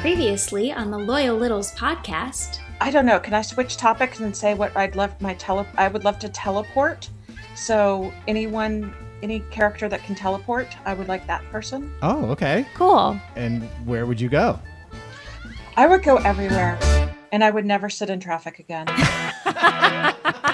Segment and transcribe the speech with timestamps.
[0.00, 2.60] Previously on the Loyal Littles podcast.
[2.80, 3.20] I don't know.
[3.20, 5.66] Can I switch topics and say what I'd love my tele?
[5.76, 7.10] I would love to teleport.
[7.54, 11.92] So anyone, any character that can teleport, I would like that person.
[12.00, 12.64] Oh, okay.
[12.74, 13.20] Cool.
[13.36, 14.58] And where would you go?
[15.76, 16.78] I would go everywhere,
[17.30, 18.86] and I would never sit in traffic again.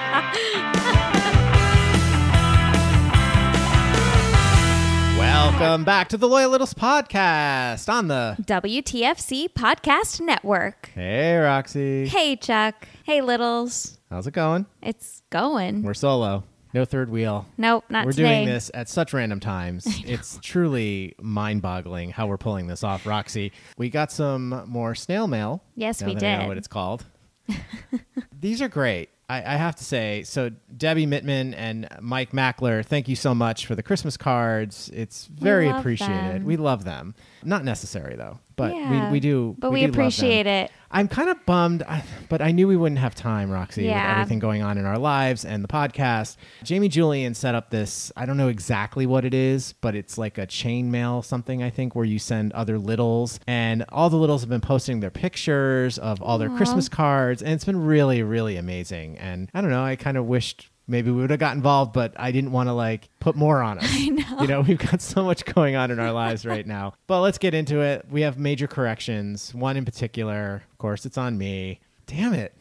[5.41, 8.37] Welcome back to the Loyal Littles podcast on the.
[8.41, 10.91] WTFC Podcast Network.
[10.95, 12.09] Hey, Roxy.
[12.09, 12.89] Hey, Chuck.
[13.05, 13.99] Hey, Littles.
[14.09, 14.65] How's it going?
[14.83, 15.83] It's going.
[15.83, 16.45] We're solo.
[16.73, 17.47] No third wheel.
[17.59, 18.45] nope, not we're today.
[18.45, 19.87] doing this at such random times.
[20.07, 23.53] It's truly mind boggling how we're pulling this off, Roxy.
[23.77, 25.63] We got some more snail mail.
[25.75, 26.49] Yes, now we that I know did.
[26.49, 27.05] what it's called.
[28.41, 29.11] These are great.
[29.29, 33.67] I, I have to say, so Debbie Mittman and Mike Mackler, thank you so much
[33.67, 34.89] for the Christmas cards.
[34.95, 36.15] It's very appreciated.
[36.37, 36.45] them.
[36.45, 37.15] We love them.
[37.47, 39.55] Not necessary though, but Yeah, we, we do.
[39.59, 40.01] But we, do love them.
[40.03, 40.71] appreciate it.
[40.91, 44.13] I'm kind of bummed, I- but I knew we wouldn't have time, Roxy, with Yeah.
[44.13, 46.37] everything going on in our lives and the podcast.
[46.65, 50.39] Jamie Julian set up this, I don't know exactly what it is, but it's like
[50.39, 53.39] a chain mail something, I think, where you send other littles.
[53.47, 57.43] And all the littles have been posting their pictures of all their Christmas cards.
[57.43, 59.19] And it's been really, really amazing.
[59.19, 60.69] And I don't know, I kind of wished.
[60.89, 63.79] Maybe we would have got involved, but I didn't want to like put more on
[63.79, 63.85] us.
[63.89, 64.41] I know.
[64.41, 66.95] You know, we've got so much going on in our lives right now.
[67.07, 68.07] But let's get into it.
[68.11, 69.55] We have major corrections.
[69.55, 71.81] One in particular, of course, it's on me.
[72.07, 72.53] Damn it.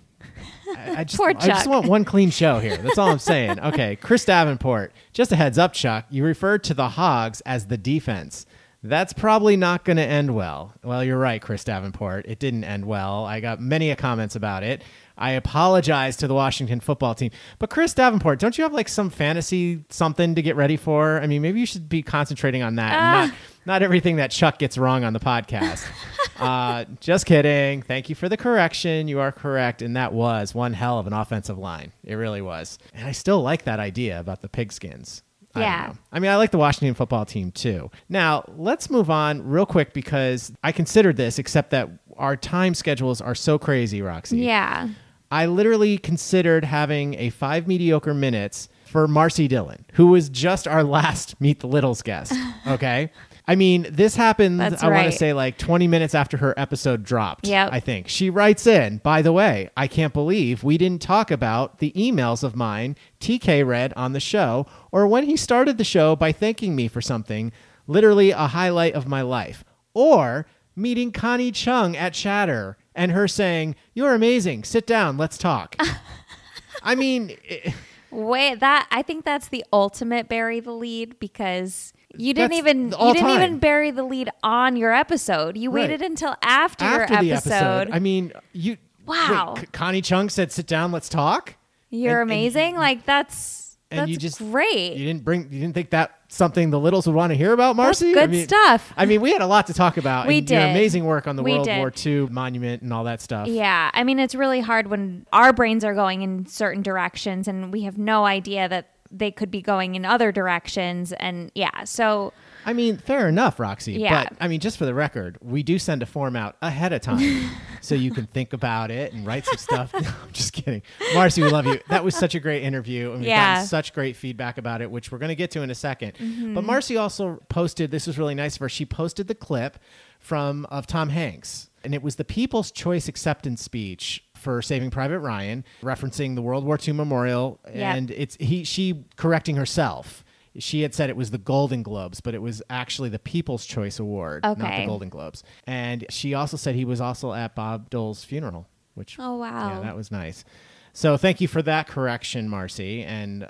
[0.77, 2.77] I, I just, Poor I just want one clean show here.
[2.77, 3.59] That's all I'm saying.
[3.65, 4.93] Okay, Chris Davenport.
[5.13, 6.05] Just a heads up, Chuck.
[6.09, 8.45] You referred to the Hogs as the defense.
[8.83, 10.73] That's probably not going to end well.
[10.83, 12.27] Well, you're right, Chris Davenport.
[12.27, 13.25] It didn't end well.
[13.25, 14.83] I got many comments about it.
[15.17, 17.31] I apologize to the Washington football team.
[17.59, 21.21] But Chris Davenport, don't you have like some fantasy something to get ready for?
[21.21, 23.25] I mean, maybe you should be concentrating on that, and Ah.
[23.27, 23.35] not
[23.67, 25.87] not everything that Chuck gets wrong on the podcast.
[26.39, 27.81] uh, just kidding.
[27.81, 29.07] Thank you for the correction.
[29.07, 31.91] You are correct, and that was one hell of an offensive line.
[32.03, 32.77] It really was.
[32.93, 35.21] And I still like that idea about the pigskins.
[35.55, 35.87] Yeah.
[35.87, 35.97] know.
[36.11, 37.89] I mean, I like the Washington football team too.
[38.09, 43.21] Now, let's move on real quick because I considered this, except that our time schedules
[43.21, 44.39] are so crazy, Roxy.
[44.39, 44.89] Yeah.
[45.35, 50.81] I literally considered having a five mediocre minutes for Marcy Dillon, who was just our
[50.81, 52.31] last Meet the Littles guest.
[52.67, 53.11] Okay.
[53.47, 57.03] I mean, this happened, That's I want to say, like 20 minutes after her episode
[57.03, 57.47] dropped.
[57.47, 57.69] Yep.
[57.71, 58.07] I think.
[58.07, 62.43] She writes in, by the way, I can't believe we didn't talk about the emails
[62.43, 66.75] of mine TK read on the show, or when he started the show by thanking
[66.75, 67.51] me for something,
[67.85, 69.63] literally a highlight of my life.
[69.93, 74.63] Or meeting Connie Chung at Chatter and her saying, You're amazing.
[74.63, 75.17] Sit down.
[75.17, 75.75] Let's talk.
[76.83, 77.71] I mean, eh,
[78.11, 82.83] Wait, that I think that's the ultimate bury the lead because you didn't That's even
[82.91, 83.41] you didn't time.
[83.43, 85.57] even bury the lead on your episode.
[85.57, 85.81] You Right.
[85.89, 87.51] waited until after, after your the episode.
[87.53, 88.77] episode, I mean, you.
[89.05, 89.53] Wow.
[89.57, 90.91] wait, Connie Chung said, Sit down.
[90.91, 91.55] Let's talk.
[91.89, 92.75] You're And- and amazing.
[92.75, 94.95] like that's and that's you just great.
[94.95, 95.43] You didn't bring.
[95.51, 98.13] You didn't think that something the littles would want to hear about, Marcy.
[98.13, 98.91] good I mean, stuff.
[98.97, 100.27] I mean, we had a lot to talk about.
[100.27, 100.71] We and Your did.
[100.71, 101.77] amazing work on the We World did.
[101.77, 103.47] War II monument and all that stuff.
[103.47, 107.71] Yeah, I mean it's really hard when our brains are going in certain directions and
[107.71, 111.83] we have no idea that they could be going in other directions and yeah.
[111.83, 112.33] So
[112.65, 113.93] I mean, fair enough, Roxy.
[113.93, 114.23] Yeah.
[114.25, 117.01] But I mean, just for the record, we do send a form out ahead of
[117.01, 117.49] time
[117.81, 119.93] so you can think about it and write some stuff.
[120.01, 120.81] No, I'm just kidding.
[121.13, 121.79] Marcy, we love you.
[121.89, 123.11] That was such a great interview.
[123.11, 123.55] And we've Yeah.
[123.55, 126.13] gotten such great feedback about it, which we're going to get to in a 2nd
[126.15, 126.53] Mm-hmm.
[126.55, 128.69] But Marcy also posted, this was really nice of her.
[128.69, 129.77] She posted the clip
[130.19, 131.69] from of Tom Hanks.
[131.83, 136.65] And it was the People's Choice acceptance speech for Saving Private Ryan, referencing the World
[136.65, 137.59] War II memorial.
[137.67, 137.75] Yep.
[137.95, 140.24] And it's he she correcting herself.
[140.57, 143.99] She had said it was the Golden Globes, but it was actually the People's Choice
[143.99, 145.43] Award, not the Golden Globes.
[145.67, 149.69] And she also said he was also at Bob Dole's funeral, which Oh, wow.
[149.75, 150.45] yeah, that was nice.
[150.93, 153.49] So thank you for that correction, Marcy and uh,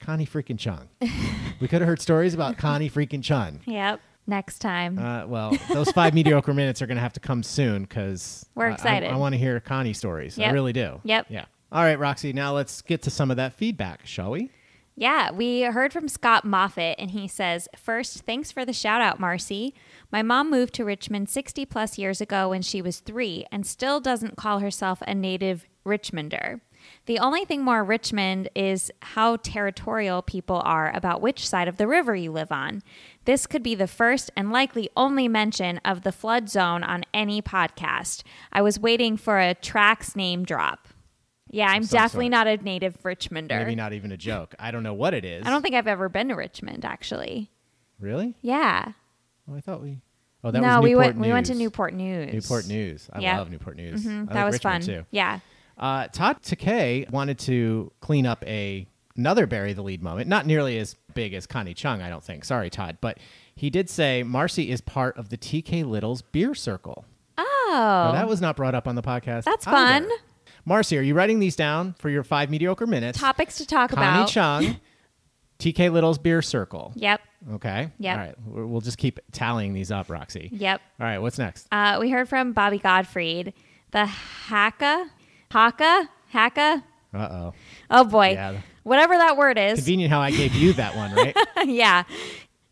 [0.00, 0.88] Connie freaking Chung.
[1.60, 3.60] we could have heard stories about Connie freaking Chung.
[3.66, 4.00] yep.
[4.26, 4.98] Next time.
[4.98, 8.68] Uh, well, those five mediocre minutes are going to have to come soon because We're
[8.68, 9.10] excited.
[9.10, 10.38] I, want to hear Connie stories.
[10.38, 10.98] I really do.
[11.04, 11.26] Yep.
[11.28, 11.44] Yeah.
[11.70, 12.32] All right, Roxy.
[12.32, 14.50] Now let's get to some of that feedback, shall we?
[14.96, 19.18] Yeah, we heard from Scott Moffat, and he says, First, thanks for the shout out,
[19.18, 19.74] Marcy.
[20.12, 23.98] My mom moved to Richmond 60 plus years ago when she was three and still
[23.98, 26.60] doesn't call herself a native Richmonder.
[27.06, 31.88] The only thing more Richmond is how territorial people are about which side of the
[31.88, 32.82] river you live on.
[33.24, 37.42] This could be the first and likely only mention of the flood zone on any
[37.42, 38.22] podcast.
[38.52, 40.88] I was waiting for a tracks name drop.
[41.54, 42.30] Yeah, I'm definitely sort.
[42.32, 43.58] not a native Richmonder.
[43.58, 44.54] Maybe not even a joke.
[44.58, 45.46] I don't know what it is.
[45.46, 47.50] I don't think I've ever been to Richmond, actually.
[48.00, 48.34] Really?
[48.42, 48.92] Yeah.
[49.50, 50.00] Oh, I thought we.
[50.42, 52.32] Oh, that no, was we Newport went we went to Newport News.
[52.34, 53.08] Newport News.
[53.12, 53.38] I Yep.
[53.38, 54.04] love Newport News.
[54.04, 54.94] Mhm, I like that was Richmond, fun.
[54.94, 55.06] too.
[55.10, 55.38] Yeah.
[55.78, 58.86] Uh, Todd Takei wanted to clean up a
[59.16, 62.44] another bury the lead moment, not nearly as big as Connie Chung, I don't think.
[62.44, 63.18] Sorry, Todd, but
[63.54, 67.04] he did say Marcy is part of the TK Littles beer circle.
[67.38, 69.44] Oh, Now, that was not brought up on the podcast.
[69.44, 69.76] That's either.
[69.76, 70.08] fun.
[70.64, 73.18] Marcy, are you writing these down for your five mediocre minutes?
[73.18, 74.28] topics to talk Connie about.
[74.28, 74.76] Chung,
[75.58, 76.92] TK Littles beer circle.
[76.96, 77.20] Yep.
[77.54, 77.90] Okay.
[77.98, 78.18] Yep.
[78.18, 78.34] All right.
[78.68, 80.48] We'll just keep tallying these up, Roxy.
[80.52, 80.80] Yep.
[81.00, 81.18] All right.
[81.18, 81.66] What's next?
[81.70, 83.52] Uh, we heard from Bobby Godfried,
[83.90, 85.10] the Haka,
[85.50, 86.84] Haka, Haka.
[87.12, 87.54] Uh oh.
[87.90, 88.60] Oh boy, Yeah.
[88.82, 89.78] whatever that word is.
[89.78, 91.36] Convenient how I gave you that one, right?
[91.64, 92.04] yeah.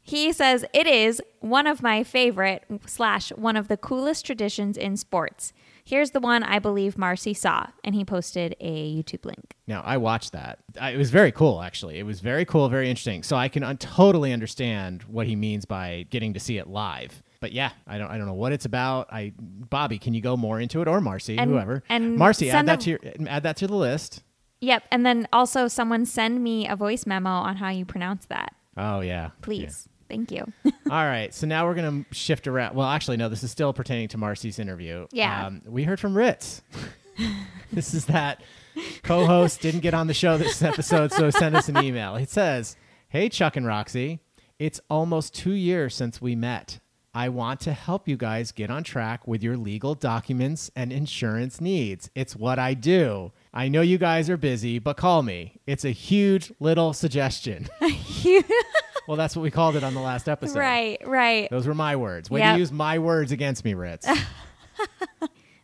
[0.00, 4.96] He says it is one of my favorite slash one of the coolest traditions in
[4.96, 5.52] sports.
[5.84, 9.54] Here's the one I believe Marcy saw, and he posted a YouTube link.
[9.66, 10.60] Now I watched that.
[10.80, 11.98] I, it was very cool, actually.
[11.98, 13.22] It was very cool, very interesting.
[13.22, 17.22] So I can un- totally understand what he means by getting to see it live.
[17.40, 19.12] But yeah, I don't, I don't know what it's about.
[19.12, 21.82] I, Bobby, can you go more into it, or Marcy, And- whoever?
[21.88, 24.22] and Marcy, add that a- to your, add that to the list.
[24.60, 28.54] Yep, and then also someone send me a voice memo on how you pronounce that,
[28.76, 29.88] Oh yeah, please.
[30.12, 30.44] Thank you.
[30.90, 32.76] All right, so now we're gonna shift around.
[32.76, 33.30] Well, actually, no.
[33.30, 35.06] This is still pertaining to Marcy's interview.
[35.10, 35.46] Yeah.
[35.46, 36.60] um, we heard from Ritz.
[37.72, 38.42] this is that
[39.02, 42.16] co-host didn't get on the show this episode, so send us an email.
[42.16, 42.76] It says,
[43.08, 44.20] "Hey Chuck and Roxy,
[44.58, 46.78] it's almost two years since we met.
[47.14, 51.58] I want to help you guys get on track with your legal documents and insurance
[51.58, 52.10] needs.
[52.14, 53.32] It's what I do.
[53.54, 55.58] I know you guys are busy, but call me.
[55.66, 57.68] It's a huge little suggestion.
[59.08, 60.58] well, that's what we called it on the last episode.
[60.58, 61.50] right, right.
[61.50, 62.30] Those were my words.
[62.30, 62.54] Way Yep.
[62.54, 64.06] to use my words against me, Ritz.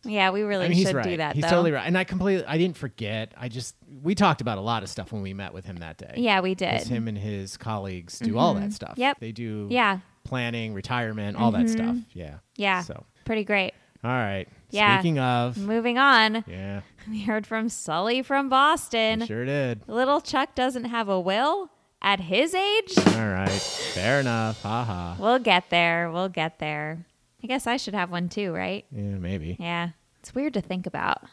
[0.03, 1.03] Yeah, we really I mean, should right.
[1.03, 1.35] do that.
[1.35, 1.49] he's though.
[1.49, 1.85] totally right.
[1.85, 3.33] And I completely, I didn't forget.
[3.37, 5.97] I just, we talked about a lot of stuff when we met with him that
[5.97, 6.13] day.
[6.17, 6.87] Yeah, we did.
[6.87, 8.69] him and his colleagues do all that mm-hmm.
[8.71, 8.93] stuff.
[8.97, 9.19] Yep.
[9.19, 11.95] They do Yeah, planning, retirement, all that stuff.
[11.95, 12.17] Mm-hmm.
[12.19, 12.35] Yeah.
[12.55, 12.81] yeah.
[12.81, 13.73] So, Pretty great.
[14.03, 14.47] all right.
[14.69, 14.97] Yeah.
[14.97, 19.25] Speaking of, Moving on, yeah, we heard from Sully from we Boston.
[19.25, 19.81] sure did.
[19.87, 21.69] Little Chuck doesn't have a will
[22.01, 22.97] at his age.
[22.97, 23.49] All right.
[23.93, 24.61] Fair enough.
[24.61, 25.17] Ha ha.
[25.19, 26.09] We'll get there.
[26.11, 27.05] We'll get there.
[27.43, 28.85] I guess I should have one too, right?
[28.91, 29.57] Yeah, maybe.
[29.59, 29.89] Yeah.
[30.19, 31.23] It's weird to think about,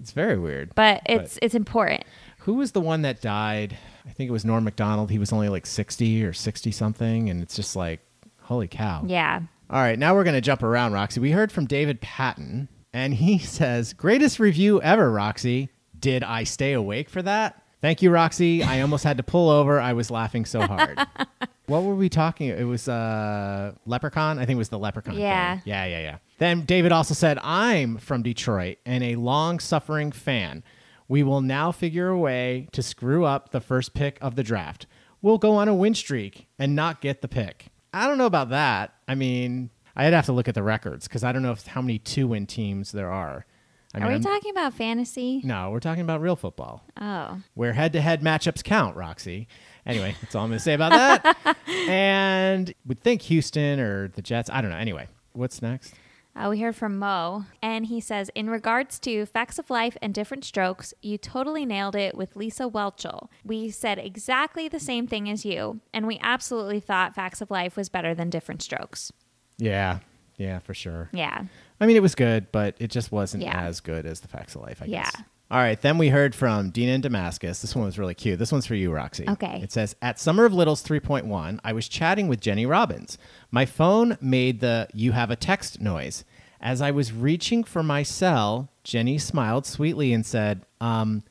[0.00, 0.74] It's very weird.
[0.76, 2.04] but it's it's important.
[2.40, 3.76] Who was the one that died?
[4.06, 5.10] I think it was Norm MacDonald.
[5.10, 7.28] He was only like 60 or 60 something.
[7.28, 8.00] And it's just like,
[8.42, 9.02] holy cow.
[9.06, 9.40] Yeah.
[9.70, 11.20] All right, now we're going to jump around, Roxy.
[11.20, 15.68] We heard from David Patton, and he says, Greatest review ever, Roxy.
[15.98, 17.62] Did I stay awake for that?
[17.80, 18.62] Thank you, Roxy.
[18.62, 19.80] I almost had to pull over.
[19.80, 20.98] I was laughing so hard.
[21.66, 22.48] what were we talking?
[22.48, 24.38] It was uh, Leprechaun.
[24.38, 25.14] I think it was the Leprechaun.
[25.14, 25.22] thing.
[25.22, 25.60] Yeah.
[25.64, 26.18] Yeah, yeah, yeah.
[26.38, 30.64] Then David also said, I'm from Detroit and a long suffering fan.
[31.06, 34.86] We will now figure a way to screw up the first pick of the draft.
[35.22, 37.66] We'll go on a win streak and not get the pick.
[37.92, 38.94] I don't know about that.
[39.06, 41.80] I mean, I'd have to look at the records because I don't know if, how
[41.80, 43.46] many two win teams there are.
[43.94, 45.40] I Are mean, we I'm- talking about fantasy?
[45.44, 47.40] no, we're talking about real football Oh.
[47.54, 49.48] where head to head matchups count, Roxy.
[49.86, 51.56] Anyway, that's all I'm going to say about that.
[51.88, 54.50] and would think Houston or the Jets.
[54.52, 54.76] I don't know.
[54.76, 55.94] Anyway, what's next?
[56.36, 60.14] Uh, we heard from Mo, and he says, in regards to facts of life and
[60.14, 63.28] different strokes, you totally nailed it with Lisa Whelchel.
[63.44, 67.74] We said exactly the same thing as you, and we absolutely thought facts of life
[67.76, 69.10] was better than different strokes.
[69.56, 69.98] Yeah.
[70.36, 71.08] Yeah, for sure.
[71.12, 71.44] Yeah.
[71.80, 73.60] I mean, it was good, but it just wasn't Yeah.
[73.60, 75.04] as good as the Facts of Life, I Yeah.
[75.04, 75.22] guess.
[75.50, 77.62] All right, then we heard from Dina in Damascus.
[77.62, 78.38] This one was really cute.
[78.38, 79.26] This one's for you, Roxy.
[79.26, 79.60] Okay.
[79.62, 83.16] It says At Summer of Littles 3.1, I was chatting with Jenny Robbins.
[83.50, 86.24] My phone made the you have a text noise.
[86.60, 91.22] As I was reaching for my cell, Jenny smiled sweetly and said, Um,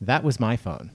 [0.00, 0.90] that was my phone.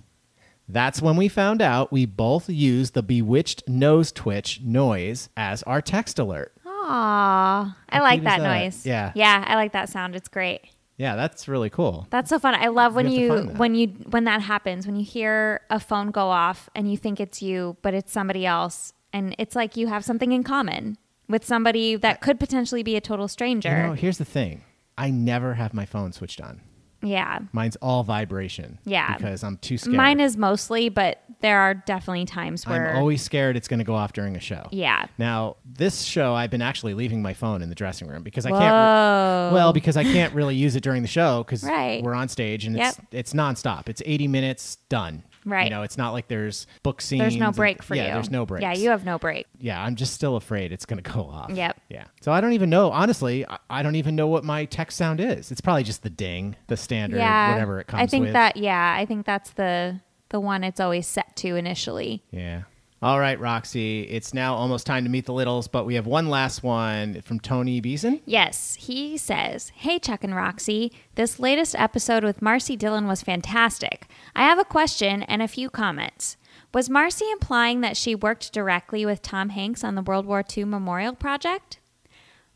[0.69, 5.81] That's when we found out we both used the bewitched nose twitch noise as our
[5.81, 6.53] text alert.
[6.87, 7.77] Aw.
[7.89, 8.61] I like that, that?
[8.61, 8.85] noise.
[8.85, 9.11] Yeah.
[9.15, 10.15] Yeah, I like that sound.
[10.15, 10.61] It's great.
[10.97, 12.07] Yeah, that's really cool.
[12.09, 12.55] That's so fun.
[12.55, 16.09] I love when have you when you when that happens, when you hear a phone
[16.09, 19.87] go off and you think it's you, but it's somebody else and it's like you
[19.87, 20.97] have something in common
[21.29, 23.69] with somebody that could potentially be a total stranger.
[23.69, 24.63] You know, here's the thing.
[24.97, 26.61] I never have my phone switched on.
[27.01, 27.39] Yeah.
[27.51, 28.79] Mine's all vibration.
[28.85, 29.15] Yeah.
[29.17, 29.95] Because I'm too scared.
[29.95, 33.85] Mine is mostly, but there are definitely times where I'm always scared it's going to
[33.85, 34.67] go off during a show.
[34.71, 35.05] Yeah.
[35.17, 38.49] Now, this show, I've been actually leaving my phone in the dressing room because I
[38.49, 38.61] can't.
[38.61, 39.51] Whoa.
[39.53, 42.01] Well, because I can't really use it during the show because Right.
[42.03, 43.87] we're on stage and it's it's nonstop.
[43.89, 45.23] It's 80 minutes done.
[45.47, 45.63] Right.
[45.63, 47.21] You know, it's not like there's book scenes.
[47.21, 48.13] There's no and- break for yeah, you.
[48.13, 48.61] there's no break.
[48.61, 49.47] Yeah, you have no break.
[49.59, 51.49] Yeah, I'm just still afraid it's going to go off.
[51.51, 51.79] Yep.
[51.89, 52.05] Yeah.
[52.21, 52.91] So I don't even know.
[52.91, 55.51] Honestly, I- I don't even know what my text sound is.
[55.51, 57.53] It's probably just the ding, the standard, yeah.
[57.53, 58.33] whatever it comes I think with.
[58.33, 62.21] that yeah, I think that's the the one it's always set to initially.
[62.31, 62.63] Yeah.
[62.99, 64.01] All right, Roxy.
[64.03, 67.39] It's now almost time to meet the littles, but we have one last one from
[67.39, 68.21] Tony Beeson.
[68.25, 70.91] Yes, he says, Hey, Chuck and Roxy.
[71.13, 74.07] This latest episode with Marcy Dillon was fantastic.
[74.35, 76.37] I have a question and a few comments.
[76.73, 80.65] Was Marcy implying that she worked directly with Tom Hanks on the World War II
[80.65, 81.77] Memorial Project?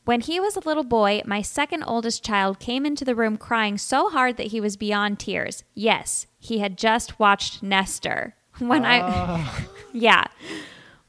[0.05, 3.77] When he was a little boy, my second oldest child came into the room crying
[3.77, 5.63] so hard that he was beyond tears.
[5.75, 8.35] Yes, he had just watched Nestor.
[8.59, 9.01] When I.
[9.01, 9.70] Oh.
[9.93, 10.25] Yeah.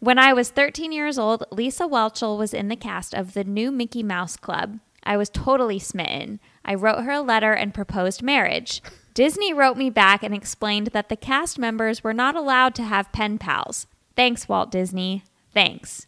[0.01, 3.71] When I was 13 years old, Lisa Whelchel was in the cast of the new
[3.71, 4.81] Mickey Mouse Club.
[5.05, 6.41] I was totally smitten.
[6.65, 8.83] I wrote her a letter and proposed marriage.
[9.15, 13.13] Disney wrote me back and explained that the cast members were not allowed to have
[13.13, 13.87] pen pals.
[14.17, 15.25] Thanks, Walt Disney.
[15.53, 16.07] Thanks.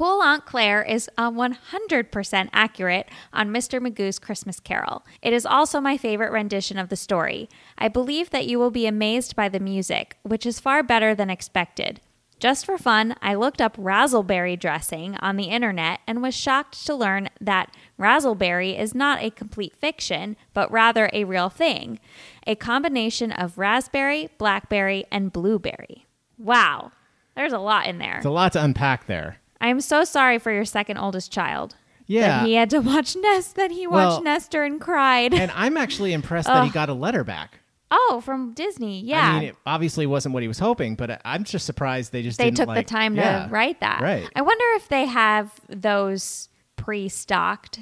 [0.00, 3.82] Cool Aunt Claire is uh, a 100% accurate on Mr.
[3.82, 5.04] Magoo's Christmas Carol.
[5.20, 7.50] It is also my favorite rendition of the story.
[7.76, 11.28] I believe that you will be amazed by the music, which is far better than
[11.28, 12.00] expected.
[12.38, 16.94] Just for fun, I looked up razzleberry dressing on the internet and was shocked to
[16.94, 22.00] learn that razzleberry is not a complete fiction, but rather a real thing
[22.46, 26.06] a combination of raspberry, blackberry, and blueberry.
[26.38, 26.92] Wow,
[27.36, 28.16] there's a lot in there.
[28.16, 29.39] It's a lot to unpack there.
[29.60, 31.76] I am so sorry for your second oldest child.
[32.06, 32.40] Yeah.
[32.40, 35.32] That he had to watch Nest, that he watched Well- Nestor and cried.
[35.34, 37.60] And I'm actually impressed that he got a letter back.
[37.92, 39.00] oh, from Disney.
[39.02, 39.28] Yeah.
[39.28, 42.38] I mean, it obviously wasn't what he was hoping, but I'm just surprised they just
[42.38, 43.46] they didn't, took like- the time Yeah.
[43.46, 44.00] to write that.
[44.00, 44.28] Right.
[44.34, 47.80] I wonder if they have those pre-stocked.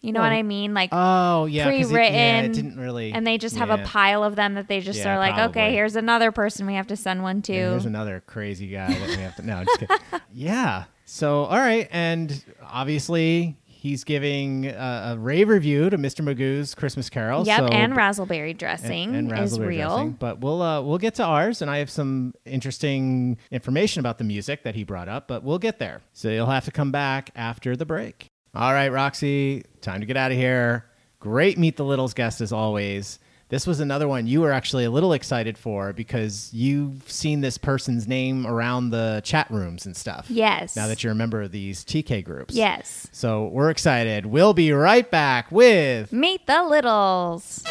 [0.00, 0.36] You know what oh.
[0.36, 0.74] I mean?
[0.74, 2.14] Like Oh yeah, pre-written.
[2.14, 3.12] yeah, it didn't really.
[3.12, 5.60] and they just have a pile of them that they just Yeah, are like, probably.
[5.62, 7.52] okay, here's another person we have to send one to.
[7.52, 9.42] Yeah, there's another crazy guy that we have to.
[9.46, 9.96] No, just kidding.
[10.32, 10.84] yeah.
[11.10, 16.20] So all right, and obviously he's giving a, a rave review to Mr.
[16.20, 17.46] Magoo's Christmas Carol.
[17.46, 19.88] yep, so- and raspberry dressing and, and is real.
[19.88, 20.10] dressing.
[20.12, 24.24] But we'll uh, we'll get to ours, and I have some interesting information about the
[24.24, 25.28] music that he brought up.
[25.28, 26.02] But we'll get there.
[26.12, 28.26] So you'll have to come back after the break.
[28.54, 30.84] All right, Roxy, time to get out of here.
[31.20, 33.18] Great meet the littles guest as always.
[33.50, 37.56] This was another one you were actually a little excited for because you've seen this
[37.56, 40.26] person's name around the chat rooms and stuff.
[40.28, 40.76] Yes.
[40.76, 42.54] Now that you're a member of these TK groups.
[42.54, 43.06] Yes.
[43.10, 44.26] So we're excited.
[44.26, 47.64] We'll be right back with Meet the Littles.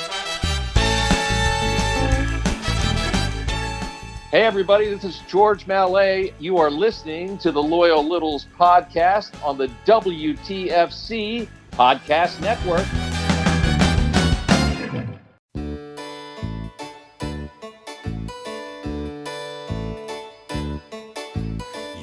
[4.32, 6.34] Hey, everybody, this is George Mallet.
[6.40, 13.07] You are listening to the Loyal Littles podcast on the WTFC Podcast Network.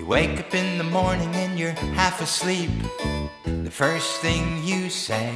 [0.05, 2.69] You wake up in the morning and you're half asleep.
[3.47, 5.33] The first thing you say,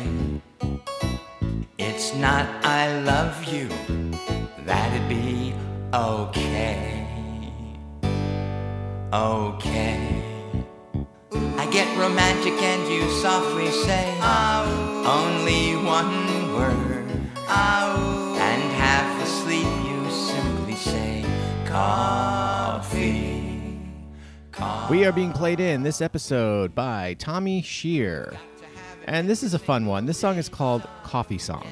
[1.79, 3.69] it's not I love you.
[4.67, 5.55] That'd be
[5.95, 7.09] okay.
[9.11, 10.23] Okay.
[11.57, 17.09] I get romantic and you softly say, only one word.
[17.49, 21.25] And half asleep you simply say,
[21.65, 23.08] coffee.
[24.91, 28.37] We are being played in this episode by Tommy Scherer.
[29.07, 30.07] And this is a fun one.
[30.07, 31.65] This song is called Coffee Song.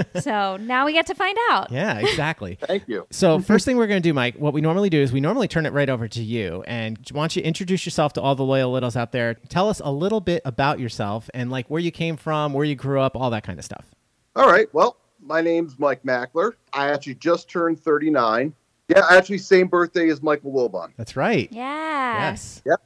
[0.20, 1.70] so now we get to find out.
[1.70, 2.58] yeah, exactly.
[2.60, 3.06] Thank you.
[3.10, 5.48] So first thing we're going to do, Mike, what we normally do is we normally
[5.48, 8.44] turn it right over to you, and why don't you introduce yourself to all the
[8.44, 9.34] loyal littles out there?
[9.34, 12.74] Tell us a little bit about yourself and like where you came from, where you
[12.74, 13.86] grew up, all that kind of stuff.
[14.36, 14.72] All right.
[14.72, 16.52] Well, my name's Mike Mackler.
[16.72, 18.54] I actually just turned 39.
[18.88, 20.92] Yeah, actually, same birthday as Michael Wilbon.
[20.96, 21.48] That's right.
[21.52, 22.30] Yeah.
[22.30, 22.62] Yes.
[22.66, 22.82] Yep.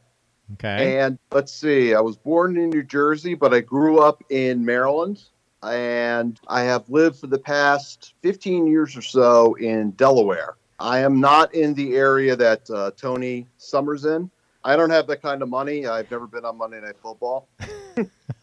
[0.55, 0.99] Okay.
[1.01, 5.23] And let's see, I was born in New Jersey, but I grew up in Maryland.
[5.63, 10.57] And I have lived for the past 15 years or so in Delaware.
[10.79, 14.31] I am not in the area that uh, Tony Summers in.
[14.63, 15.87] I don't have that kind of money.
[15.87, 17.49] I've never been on Monday Night Football.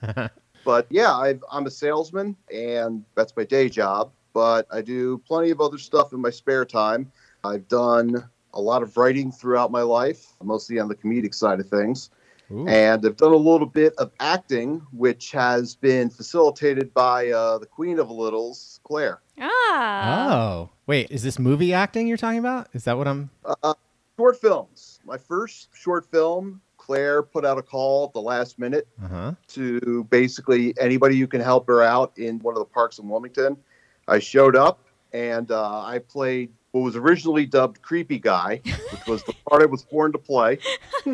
[0.65, 4.11] but yeah, I've, I'm a salesman, and that's my day job.
[4.33, 7.11] But I do plenty of other stuff in my spare time.
[7.43, 11.67] I've done a lot of writing throughout my life, mostly on the comedic side of
[11.69, 12.09] things.
[12.53, 12.67] Ooh.
[12.67, 17.65] And I've done a little bit of acting, which has been facilitated by uh, the
[17.65, 19.21] Queen of Littles, Claire.
[19.41, 20.31] Ah.
[20.33, 22.67] oh, wait, is this movie acting you're talking about?
[22.73, 23.29] Is that what I'm?
[23.63, 23.73] Uh,
[24.17, 24.99] short films.
[25.05, 29.31] My first short film, Claire put out a call at the last minute Uh huh.
[29.49, 33.57] to basically anybody who can help her out in one of the parks in Wilmington.
[34.07, 34.79] I showed up
[35.13, 39.65] and uh, I played what was originally dubbed Creepy Guy, which was the part I
[39.65, 40.59] was born to play.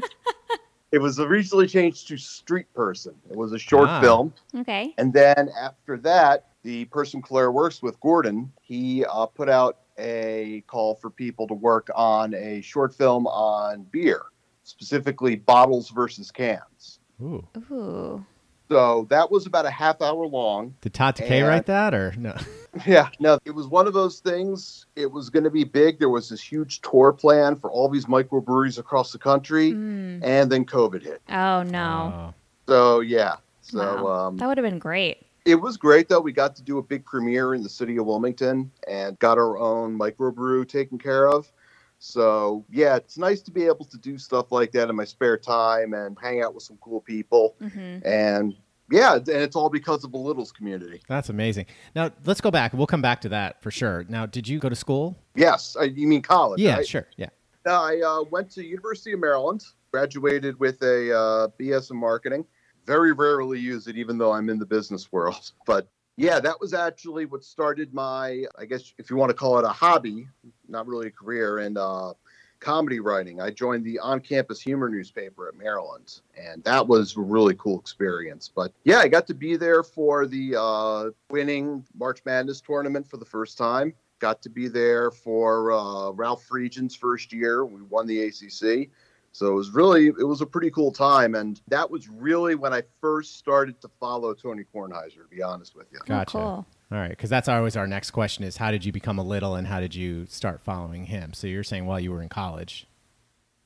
[0.92, 3.14] it was originally changed to Street Person.
[3.30, 4.02] It was a short Ah.
[4.02, 4.34] film.
[4.56, 4.94] Okay.
[4.98, 10.64] And then after that, the person Claire works with, Gordon, he uh, put out a
[10.68, 14.24] call for people to work on a short film on beer,
[14.64, 17.00] specifically bottles versus cans.
[17.22, 17.46] Ooh.
[17.72, 18.26] Ooh.
[18.70, 20.76] So that was about a half hour long.
[20.82, 22.36] Did Todd Takei write that or no?
[22.86, 24.86] Yeah, no, it was one of those things.
[24.96, 26.00] It was going to be big.
[26.00, 30.20] There was this huge tour plan for all these microbreweries across the country, Mm.
[30.24, 31.22] and then COVID hit.
[31.30, 32.34] Oh no.
[32.68, 34.28] So yeah, so Wow.
[34.28, 35.26] um, that would have been great.
[35.46, 36.20] It was great though.
[36.22, 39.58] We got to do a big premiere in the city of Wilmington and got our
[39.58, 41.52] own microbrew taken care of.
[41.98, 45.38] So yeah, it's nice to be able to do stuff like that in my spare
[45.38, 47.56] time and hang out with some cool people.
[47.60, 48.56] hmm And
[48.92, 51.02] yeah, and it's all because of the Littles community.
[51.08, 51.66] That's amazing.
[51.96, 52.74] Now let's go back.
[52.74, 54.06] We'll come back to that for sure.
[54.10, 55.18] Now, did you go to school?
[55.36, 56.60] Yes, I, you mean college?
[56.60, 56.88] yeah, right?
[56.88, 57.08] sure.
[57.18, 57.30] Yeah.
[57.66, 62.46] No, I uh, went to University of Maryland, graduated with a uh, BS in marketing.
[62.86, 65.52] Very rarely use it, even though I'm in the business world.
[65.66, 69.58] But yeah, that was actually what started my, I guess, if you want to call
[69.60, 70.28] it a hobby,
[70.68, 72.14] not really a career, and uh,
[72.60, 73.42] comedy writing.
[73.42, 78.52] I joined the on-campus humor newspaper at Maryland, and that was a really cool experience.
[78.54, 83.18] But yeah, I got to be there for the uh, winning March Madness tournament for
[83.18, 83.94] the first time.
[84.20, 87.66] Got to be there for uh, Ralph Friedgen's first year.
[87.66, 88.90] We won the ACC.
[89.32, 91.36] So it was really, it was a pretty cool time.
[91.36, 95.76] And that was really when I first started to follow Tony Kornheiser, to be honest
[95.76, 96.00] with you.
[96.06, 96.32] Gotcha.
[96.32, 96.66] cool.
[96.92, 99.54] All right, because that's always our next question: is how did you become a little,
[99.54, 101.34] and how did you start following him?
[101.34, 102.88] So you're saying while you were in college.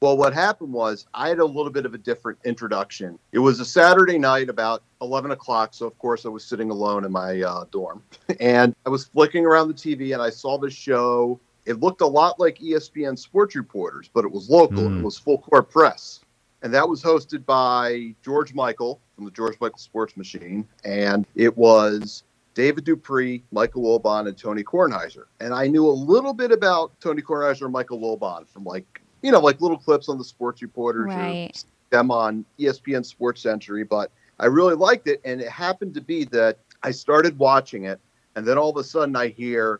[0.03, 3.17] Well, what happened was I had a little bit of a different introduction.
[3.31, 5.73] It was a Saturday night about 11 o'clock.
[5.73, 8.03] So, of course, I was sitting alone in my uh, dorm.
[8.41, 11.39] And I was flicking around the TV and I saw this show.
[11.65, 14.83] It looked a lot like ESPN Sports Reporters, but it was local.
[14.83, 14.99] Mm.
[14.99, 16.19] It was full court press.
[16.61, 20.65] And that was hosted by George Michael from the George Michael Sports Machine.
[20.85, 22.23] And it was
[22.53, 25.25] David Dupree, Michael Wilbon, and Tony Kornheiser.
[25.41, 29.31] And I knew a little bit about Tony Kornheiser and Michael Wilbon from like, you
[29.31, 31.51] know, like little clips on the Sports Reporters Right.
[31.53, 33.83] or them on ESPN Sports Century.
[33.83, 35.21] But I really liked it.
[35.25, 37.99] And it happened to be that I started watching it.
[38.35, 39.79] And then all of a sudden I hear,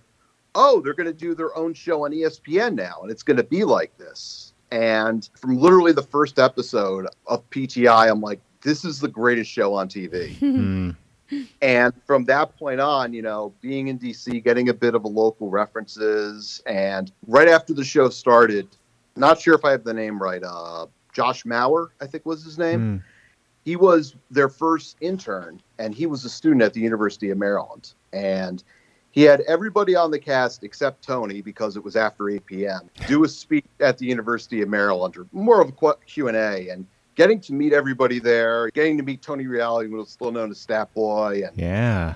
[0.56, 3.00] oh, they're going to do their own show on ESPN now.
[3.02, 4.54] And it's going to be like this.
[4.72, 9.74] And from literally the first episode of PTI, I'm like, this is the greatest show
[9.74, 10.96] on TV.
[11.30, 11.44] Hmm.
[11.62, 15.08] And from that point on, you know, being in DC, getting a bit of a
[15.08, 18.68] local references, and right after the show started,
[19.16, 22.60] not sure if I have the name right, uh, Josh Mauer, I think was his
[22.60, 22.80] name.
[22.80, 22.98] Hmm.
[23.66, 27.94] He was their first intern, and he was a student at the University of Maryland.
[28.12, 28.64] And
[29.14, 33.24] he had everybody on the cast except Tony, because it was after 8 p.m., do
[33.24, 36.70] a speech at the University of Maryland, or more of a Q&A.
[36.70, 40.50] And getting to meet everybody there, getting to meet Tony Reale, who was still known
[40.50, 42.16] as Stat Boy, and Yeah.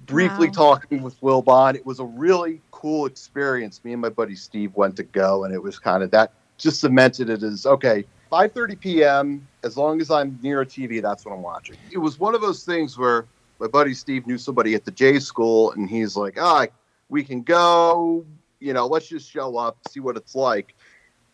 [0.00, 0.52] briefly Wow.
[0.52, 1.76] talking with Wilbon.
[1.76, 3.80] It was a really cool experience.
[3.84, 6.80] Me and my buddy Steve went to go, and it was kind of that just
[6.80, 8.04] cemented it as okay.
[8.32, 9.46] 5:30 p.m.
[9.62, 11.76] As long as I'm near a TV, that's what I'm watching.
[11.92, 13.26] It was one of those things where
[13.62, 16.66] my buddy Steve knew somebody at the J school, and he's like, "Ah,
[17.08, 18.26] we can go.
[18.58, 20.74] You know, let's just show up, see what it's like."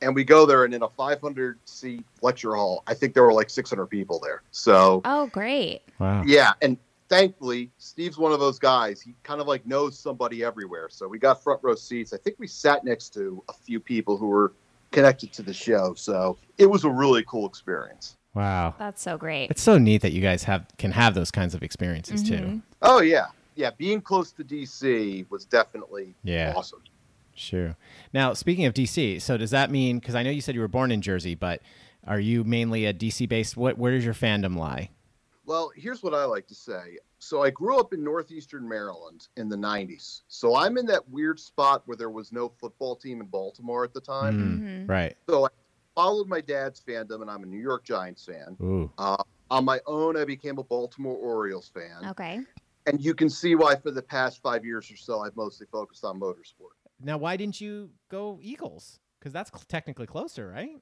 [0.02, 3.32] And we go there, and in a 500 seat lecture hall, I think there were
[3.32, 4.42] like 600 people there.
[4.50, 5.80] So Oh, great.
[5.98, 6.22] Wow.
[6.26, 6.76] yeah, and
[7.08, 9.00] thankfully, Steve's one of those guys.
[9.00, 10.88] He kind of like knows somebody everywhere.
[10.90, 12.12] So we got front row seats.
[12.12, 14.52] I think we sat next to a few people who were
[14.92, 15.94] connected to the show.
[15.94, 18.17] So it was a really cool experience.
[18.38, 18.76] Wow.
[18.78, 19.50] That's so great.
[19.50, 22.36] It's so neat that you guys have can have those kinds of experiences too.
[22.36, 22.62] Mhm.
[22.82, 23.70] Oh yeah, yeah.
[23.76, 26.54] Being close to DC was definitely Yeah.
[26.56, 26.82] awesome.
[27.34, 27.76] Sure.
[28.12, 30.68] Now, speaking of DC, so does that mean because I know you said you were
[30.68, 31.62] born in Jersey, but
[32.06, 33.56] are you mainly a DC based?
[33.56, 34.90] What where does your fandom lie?
[35.44, 36.98] Well, here's what I like to say.
[37.18, 40.22] So I grew up in northeastern Maryland in the 90s.
[40.28, 43.92] So I'm in that weird spot where there was no football team in Baltimore at
[43.92, 44.34] the time.
[44.38, 44.88] Mm, Mhm.
[44.88, 45.16] Right.
[45.28, 45.48] So I
[45.98, 48.88] followed my dad's fandom, and I'm a New York Giants fan.
[48.98, 49.16] Uh,
[49.50, 52.08] on my own, I became a Baltimore Orioles fan.
[52.10, 52.38] Okay.
[52.86, 56.04] And you can see why, for the past five years or so, I've mostly focused
[56.04, 56.76] on motorsport.
[57.02, 59.00] Now, why didn't you go Eagles?
[59.18, 60.80] Because that's cl- technically closer, right?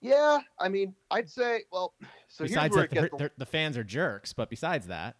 [0.00, 1.92] Yeah, I mean, I'd say, well,
[2.28, 5.16] so here's besides where that, the, the, the fans are jerks, but besides that,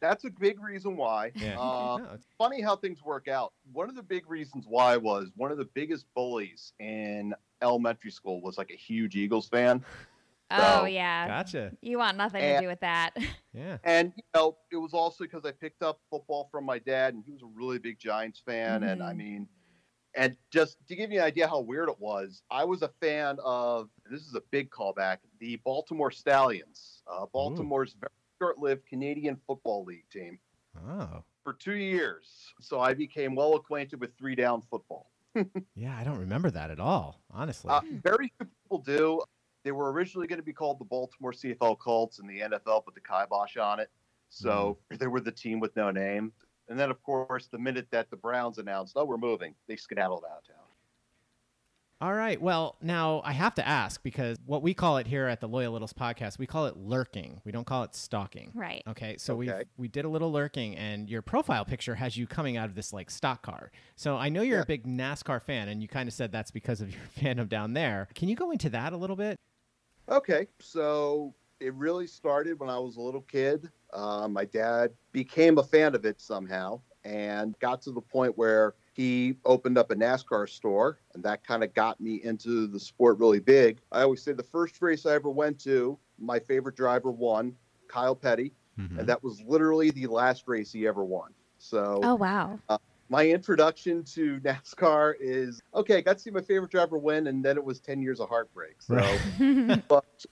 [0.00, 1.30] that's a big reason why.
[1.36, 1.56] yeah.
[1.56, 3.52] Uh, No, it's- funny how things work out.
[3.72, 7.32] One of the big reasons why was one of the biggest bullies in
[7.62, 9.84] elementary school was like a huge Eagles fan.
[10.52, 11.28] Oh So- yeah.
[11.28, 11.72] gotcha.
[11.80, 13.10] You want nothing to do with that.
[13.52, 13.78] Yeah.
[13.82, 17.24] And, you know, it was also because I picked up football from my dad, and
[17.26, 18.84] he was a really big Giants fan.
[18.84, 19.16] And I Mhm.
[19.16, 19.48] mean,
[20.14, 23.38] and just to give you an idea how weird it was, I was a fan
[23.44, 29.36] of this is a big callback the Baltimore Stallions, uh, Baltimore's very short lived Canadian
[29.48, 30.38] Football League team,
[30.86, 31.24] Oh.
[31.42, 32.52] for two years.
[32.60, 35.10] So I became well acquainted with three down football.
[35.74, 37.70] Yeah, I don't remember that at all, honestly.
[37.70, 39.20] Uh, very few people do.
[39.64, 42.94] They were originally going to be called the Baltimore CFL Colts, and the NFL put
[42.94, 43.90] the kibosh on it.
[44.28, 46.32] So they were the team with no name.
[46.68, 50.24] And then, of course, the minute that the Browns announced, "Oh, we're moving," they skedaddled
[50.30, 50.69] out of town.
[52.02, 52.40] All right.
[52.40, 55.74] Well, now I have to ask because what we call it here at the Loyal
[55.74, 57.42] Littles podcast, we call it lurking.
[57.44, 58.52] We don't call it stalking.
[58.54, 58.82] Right.
[58.88, 59.64] Okay, so we Okay.
[59.76, 62.94] we did a little lurking, and your profile picture has you coming out of this
[62.94, 63.70] like stock car.
[63.96, 64.62] So I know you're Yeah.
[64.62, 67.74] a big NASCAR fan, and you kind of said that's because of your fandom down
[67.74, 68.08] there.
[68.14, 69.36] Can you go into that a little bit?
[70.08, 73.68] Okay, so it really started when I was a little kid.
[73.92, 78.74] Uh, my dad became a fan of it somehow and got to the point where
[78.92, 83.18] he opened up a NASCAR store, and that kind of got me into the sport
[83.18, 83.80] really big.
[83.92, 87.54] I always say the first race I ever went to, my favorite driver won,
[87.88, 89.06] Kyle Petty, and mm-hmm.
[89.06, 91.32] that was literally the last race he ever won.
[91.58, 92.58] So Oh wow.
[92.68, 95.98] Uh, my introduction to NASCAR is okay.
[95.98, 98.28] I got to see my favorite driver win, and then it was ten years of
[98.28, 98.76] heartbreak.
[98.80, 99.82] So Right.
[99.88, 100.24] but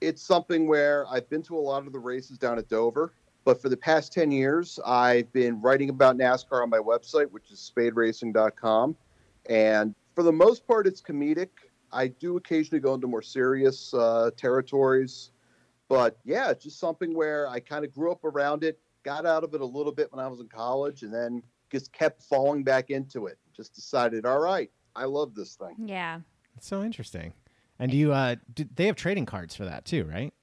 [0.00, 3.12] it's something where I've been to a lot of the races down at Dover.
[3.48, 7.50] But for the past 10 years, I've been writing about NASCAR on my website, which
[7.50, 8.94] is spaderacing.com.
[9.48, 11.48] And for the most part, it's comedic.
[11.90, 15.30] I do occasionally go into more serious uh, territories.
[15.88, 19.44] But yeah, it's just something where I kind of grew up around it, got out
[19.44, 22.64] of it a little bit when I was in college, and then just kept falling
[22.64, 23.38] back into it.
[23.56, 25.74] Just decided, all right, I love this thing.
[25.86, 26.20] yeah.
[26.54, 27.32] It's so interesting.
[27.78, 30.34] And do you uh do, they have trading cards for that too, right?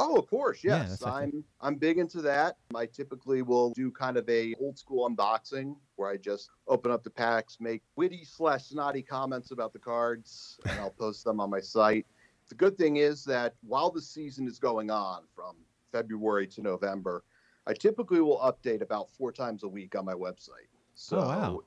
[0.00, 1.02] Oh, of course, yes.
[1.02, 2.56] I I'm I'm big into that.
[2.74, 7.02] I typically will do kind of a old school unboxing where I just open up
[7.02, 11.50] the packs, make witty slash snotty comments about the cards, and I'll post them on
[11.50, 12.06] my site.
[12.48, 15.56] The good thing is that while the season is going on from
[15.92, 17.24] February to November,
[17.66, 20.68] I typically will update about four times a week on my website.
[20.94, 21.60] So Oh, wow.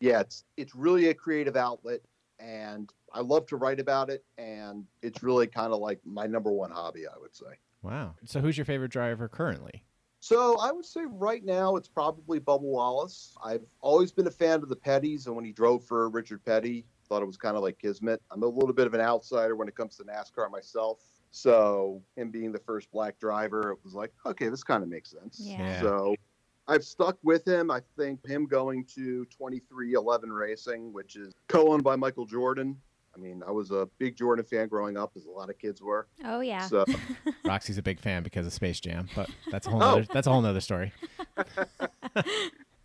[0.00, 2.00] yeah, it's it's really a creative outlet
[2.40, 6.50] and I love to write about it and it's really kind of like my number
[6.52, 7.58] one hobby, I would say.
[7.82, 8.14] Wow.
[8.24, 9.84] So who's your favorite driver currently?
[10.20, 13.34] So I would say right now it's probably Bubba Wallace.
[13.42, 16.84] I've always been a fan of the Petties, and when he drove for Richard Petty,
[17.10, 18.22] thought it was kind of like Kismet.
[18.30, 21.00] I'm a little bit of an outsider when it comes to NASCAR myself.
[21.32, 25.10] So him being the first black driver, it was like, okay, this kind of makes
[25.10, 25.40] sense.
[25.42, 25.58] Yeah.
[25.58, 25.80] Yeah.
[25.80, 26.14] So
[26.70, 27.70] I've stuck with him.
[27.70, 32.76] I think him going to 23XI Racing, which is co-owned by Michael Jordan.
[33.12, 35.82] I mean, I was a big Jordan fan growing up, as a lot of kids
[35.82, 36.06] were.
[36.24, 36.60] Oh yeah.
[36.68, 36.84] So
[37.44, 39.96] Roxy's a big fan because of Space Jam, but that's a whole Oh.
[39.96, 40.92] nother, that's a whole nother story.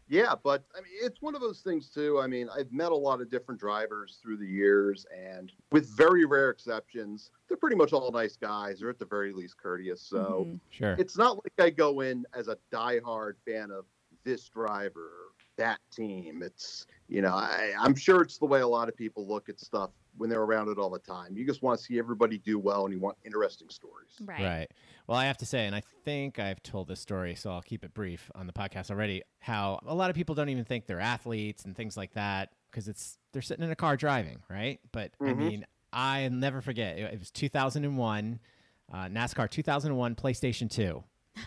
[0.08, 2.20] Yeah, but I mean, it's one of those things too.
[2.20, 6.26] I mean, I've met a lot of different drivers through the years, and with very
[6.26, 10.02] rare exceptions, they're pretty much all nice guys, or at the very least courteous.
[10.02, 10.60] So Mhm.
[10.70, 10.96] Sure.
[11.00, 13.86] it's not like I go in as a diehard fan of
[14.24, 16.44] this driver, that team.
[16.44, 19.60] It's you know, I, I'm sure it's the way a lot of people look at
[19.60, 21.36] stuff when they're around it all the time.
[21.36, 24.12] You just want to see everybody do well, and you want interesting stories.
[24.24, 24.42] Right.
[24.42, 24.68] Right.
[25.08, 27.84] Well, I have to say, and I think I've told this story, so I'll keep
[27.84, 29.24] it brief on the podcast already.
[29.40, 32.88] How a lot of people don't even think they're athletes and things like that because
[32.88, 34.80] it's they're sitting in a car driving, right?
[34.92, 35.38] But I Mhm.
[35.38, 36.98] mean, I never forget.
[36.98, 38.40] It, it was 2001,
[38.92, 41.04] uh, NASCAR 2001, PlayStation 2,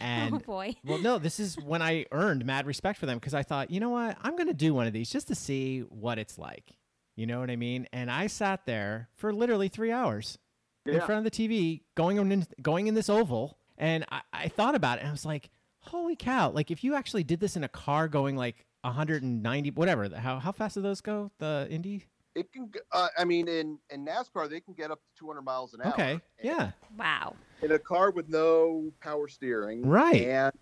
[0.02, 0.76] Oh, and oh boy.
[0.84, 3.80] well, no, this is when I earned mad respect for them because I thought, you
[3.80, 6.72] know what, I'm going to do one of these just to see what it's like.
[7.16, 7.86] You know what I mean?
[7.92, 10.38] And I sat there for literally three hours
[10.86, 14.74] in front of the TV, going in, going in this oval, and I, I thought
[14.74, 16.50] about it, and I was like, holy cow!
[16.50, 20.52] Like if you actually did this in a car going like 190, whatever, how how
[20.52, 21.30] fast do those go?
[21.38, 22.06] The Indy?
[22.34, 22.70] It can.
[22.92, 25.92] Uh, I mean, in in NASCAR, they can get up to 200 miles an hour.
[25.92, 27.34] Okay, yeah, Wow.
[27.62, 30.22] In a car with no power steering, Right.
[30.22, 30.52] And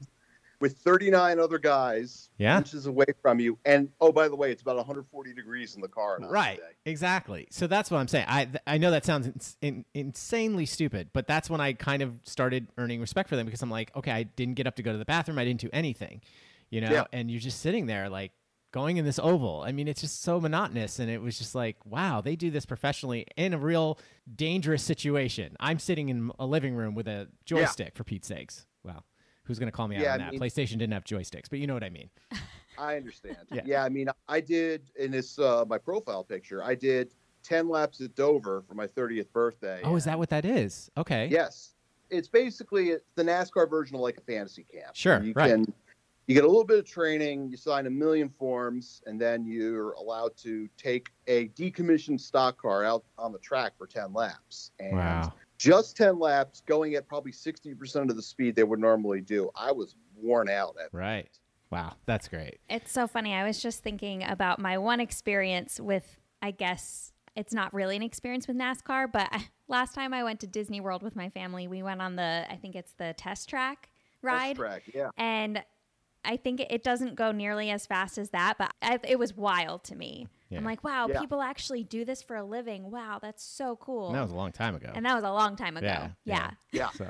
[0.60, 2.58] with 39 other guys, Yeah.
[2.58, 5.86] inches away from you, and oh, by the way, it's about 140 degrees in the
[5.88, 6.18] car.
[6.20, 6.62] Right, Day.
[6.90, 7.46] exactly.
[7.50, 8.24] So that's what I'm saying.
[8.28, 12.02] I th- I know that sounds ins- in, insanely stupid, but that's when I kind
[12.02, 14.82] of started earning respect for them because I'm like, okay, I didn't get up to
[14.82, 16.22] go to the bathroom, I didn't do anything,
[16.70, 17.04] you know, Yeah.
[17.12, 18.32] and you're just sitting there like
[18.72, 19.62] going in this oval.
[19.62, 22.66] I mean, it's just so monotonous, and it was just like, wow, they do this
[22.66, 23.98] professionally in a real
[24.34, 25.56] dangerous situation.
[25.60, 28.66] I'm sitting in a living room with a joystick for Pete's sakes.
[28.84, 29.04] Wow.
[29.44, 30.32] Who's going to call me out Yeah, on I that?
[30.32, 32.10] mean- PlayStation didn't have joysticks, but you know what I mean.
[32.78, 33.38] I understand.
[33.50, 33.62] Yeah.
[33.64, 33.84] yeah.
[33.84, 36.62] I mean, I did in this uh, my profile picture.
[36.62, 39.80] I did 10 laps at Dover for my 30th birthday.
[39.82, 40.88] Oh, is that what that is?
[40.96, 41.26] Okay.
[41.28, 41.74] Yes,
[42.10, 44.94] it's basically the NASCAR version of like a fantasy camp.
[44.94, 45.50] Sure, you right.
[45.50, 45.72] can
[46.28, 49.92] you get a little bit of training, you sign a million forms, and then you're
[49.92, 54.70] allowed to take a decommissioned stock car out on the track for 10 laps.
[54.78, 55.32] And Wow.
[55.56, 59.50] just 10 laps, going at probably 60% of the speed they would normally do.
[59.54, 61.30] I was worn out at Right.
[61.70, 61.94] Wow.
[62.04, 62.60] That's great.
[62.68, 63.32] It's so funny.
[63.32, 68.02] I was just thinking about my one experience with, I guess it's not really an
[68.02, 69.30] experience with NASCAR, but
[69.68, 72.56] last time I went to Disney World with my family, we went on the, I
[72.56, 73.88] think it's the test track
[74.20, 74.56] ride.
[74.56, 74.82] Test track.
[74.94, 75.08] Yeah.
[75.16, 75.62] And
[76.24, 79.36] I think it- it doesn't go nearly as fast as that, but I, it was
[79.36, 80.28] wild to me.
[80.50, 80.58] Yeah.
[80.58, 81.20] I'm like, wow, Yeah.
[81.20, 82.90] people actually do this for a living.
[82.90, 84.08] Wow, that's so cool.
[84.08, 84.90] And that was a long time ago.
[84.94, 85.86] and that was a long time ago.
[85.86, 86.50] Yeah, Yeah.
[86.72, 86.88] yeah.
[86.98, 87.06] Yeah.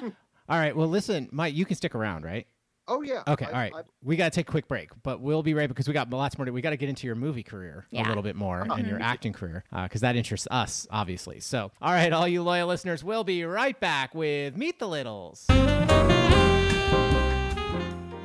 [0.00, 0.10] So,
[0.48, 0.76] all right.
[0.76, 2.46] Well, listen, Mike, you can stick around, right?
[2.88, 3.22] Oh, yeah.
[3.28, 3.46] Okay.
[3.46, 3.72] I- all right.
[3.74, 6.10] I- we got to take a quick break, but we'll be right because we got
[6.10, 6.44] lots more.
[6.44, 8.88] To, we got to get into your movie career a little bit more and Mm-hmm.
[8.88, 11.40] your acting career because that interests us, obviously.
[11.40, 15.46] So, all right, all you loyal listeners, we'll be right back with Meet the Littles.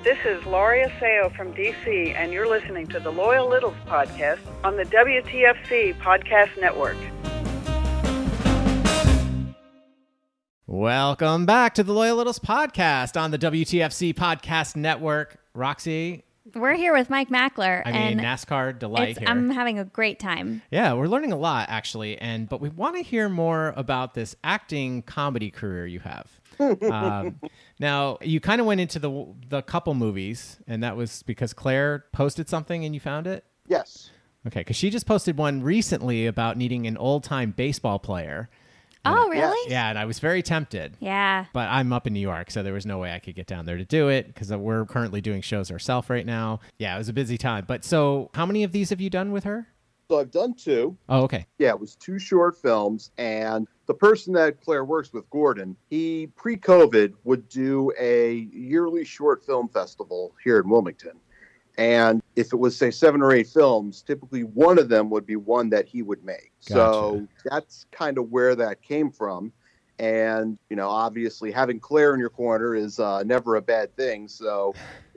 [0.04, 4.78] This is Laurie Aseo from DC, and you're listening to the Loyal Littles podcast on
[4.78, 6.96] the WTFC Podcast Network.
[10.66, 15.38] Welcome back to the Loyal Littles podcast on the WTFC Podcast Network.
[15.54, 17.82] Roxy, We're here with Mike Mackler.
[17.86, 19.28] I mean and NASCAR delight here.
[19.28, 20.62] I'm having a great time.
[20.70, 24.36] Yeah, we're learning a lot actually, and but we want to hear more about this
[24.44, 26.30] acting comedy career you have.
[26.60, 27.39] Um,
[27.80, 32.06] now, you kind of went into the the couple movies, and that was because Claire
[32.13, 33.43] posted something and you found it.
[33.67, 34.12] yes.
[34.46, 38.50] Okay, because she just posted one recently about needing an old time baseball player.
[39.04, 39.72] Oh, really?
[39.72, 40.96] Yeah, and I was very tempted.
[41.00, 41.46] Yeah.
[41.54, 43.65] But I'm up in New York, so there was no way I could get down
[43.65, 46.60] there to do it because we're currently doing shows ourselves right now.
[46.78, 47.65] Yeah, it was a busy time.
[47.67, 49.67] But so, how many of these have you done with her?
[50.10, 50.98] So I've done two.
[51.10, 51.46] Oh, okay.
[51.60, 56.28] Yeah, it was two short films, and the person that Claire works with, Gordon, he
[56.36, 61.20] pre-COVID would do a yearly short film festival here in Wilmington.
[61.78, 65.36] And if it was say seven or eight films, typically one of them would be
[65.36, 66.54] one that he would make.
[66.60, 69.52] So that's kind of where that came from.
[70.00, 74.28] And you know, obviously, having Claire in your corner is uh, never a bad thing.
[74.28, 74.76] So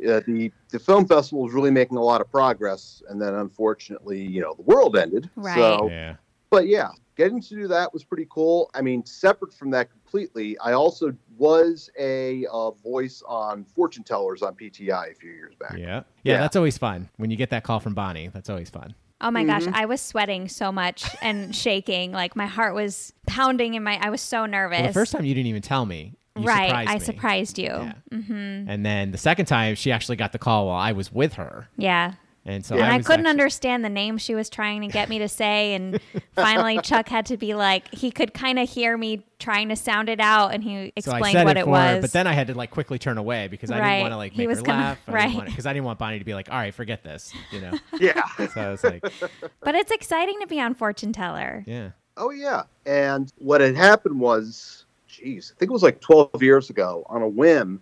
[0.08, 4.22] uh, the the film festival is really making a lot of progress, and then unfortunately,
[4.22, 5.28] you know, the world ended.
[5.36, 5.54] Right.
[5.54, 6.14] So Yeah.
[6.48, 8.70] but yeah, getting to do that was pretty cool.
[8.72, 14.40] I mean, separate from that completely, I also was a uh, voice on fortune tellers
[14.40, 15.72] on PTI a few years back.
[15.72, 15.86] Yeah.
[15.86, 16.02] yeah.
[16.22, 16.38] Yeah.
[16.38, 17.10] that's always fun.
[17.18, 18.94] When you get that call from Bonnie, that's always fun.
[19.20, 19.74] Oh my gosh, Mm-hmm.
[19.74, 22.12] I was sweating so much and shaking.
[22.12, 24.78] Like my heart was pounding in my I was so nervous.
[24.78, 26.14] Well, the first time you didn't even tell me.
[26.36, 26.68] You right.
[26.68, 27.00] surprised I me.
[27.00, 27.66] surprised you.
[27.66, 27.92] Yeah.
[28.12, 28.70] Mm-hmm.
[28.70, 31.68] And then the second time, she actually got the call while I was with her.
[31.76, 32.14] Yeah.
[32.46, 35.08] And so and I, was couldn't actually- understand the name she was trying to get
[35.10, 35.74] me to say.
[35.74, 36.00] And
[36.34, 40.08] finally, Chuck had to be like, he could kind of hear me trying to sound
[40.08, 42.00] it out, and he explained said what it it for her, was.
[42.02, 43.88] but then I had to like quickly turn away because I Right.
[43.96, 44.98] didn't want to like He make was her gonna- laugh.
[45.08, 45.44] right.
[45.44, 47.72] Because I didn't want Bonnie to be like, "All right, forget this," you know.
[48.00, 48.22] Yeah.
[48.36, 49.02] so I was like,
[49.60, 51.62] but it's exciting to be on Fortune Teller.
[51.66, 52.62] "Yeah, oh yeah.
[52.86, 57.04] And what had happened was, geez, I think it was like 12 years ago.
[57.10, 57.80] On a whim,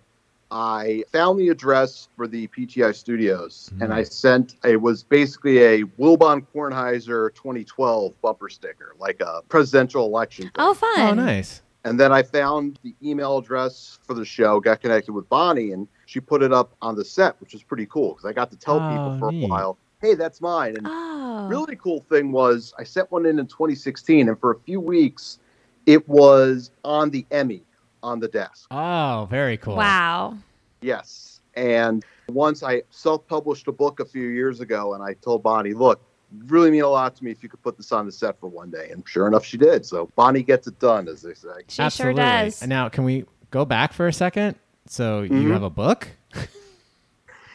[0.50, 4.10] I found the address for the PTI studios and I mm-hmm.
[4.10, 10.44] sent it was basically a Wilbon Kornheiser 2012 bumper sticker, like a presidential election.
[10.44, 10.52] Thing.
[10.56, 10.92] Oh, fun.
[10.98, 11.62] Oh, nice.
[11.84, 15.86] And then I found the email address for the show, got connected with Bonnie, and
[16.06, 18.56] she put it up on the set, which was pretty cool because I got to
[18.56, 19.44] tell Oh, people for neat.
[19.44, 20.76] a while, hey, that's mine.
[20.76, 21.46] And Oh.
[21.48, 25.38] really cool thing was I sent one in in 2016, and for a few weeks,
[25.86, 27.62] it was on the Emmy
[28.02, 28.66] on the desk.
[28.70, 29.76] Oh, very cool.
[29.76, 30.36] Wow.
[30.80, 31.40] Yes.
[31.54, 35.72] And once I self published a book a few years ago, and I told Bonnie,
[35.74, 36.00] look,
[36.46, 38.48] really mean a lot to me if you could put this on the set for
[38.48, 38.90] one day.
[38.92, 39.84] And sure enough, she did.
[39.84, 41.48] So Bonnie gets it done, as they say.
[41.68, 42.20] She Absolutely.
[42.22, 42.62] sure does.
[42.62, 44.56] And now, can we go back for a second?
[44.86, 45.52] So you Mhm.
[45.52, 46.08] have a book?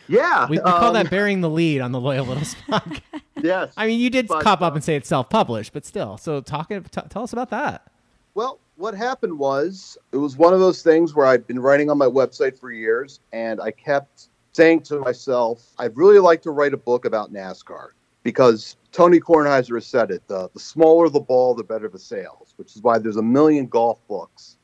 [0.07, 0.47] Yeah.
[0.49, 3.01] We, we call um, that burying the lead on the Loyal Little podcast.
[3.41, 3.73] Yes.
[3.77, 6.17] I mean, you did But, cop up uh, and say it's self-published, but still.
[6.17, 6.79] So talk, t-
[7.09, 7.87] tell us about that.
[8.35, 11.97] Well, what happened was it was one of those things where I'd been writing on
[11.97, 16.73] my website for years, and I kept saying to myself, I'd really like to write
[16.73, 17.89] a book about NASCAR
[18.23, 22.53] because Tony Kornheiser has said it: the, the smaller the ball, the better the sales.
[22.57, 24.57] Which is why there's a million golf books,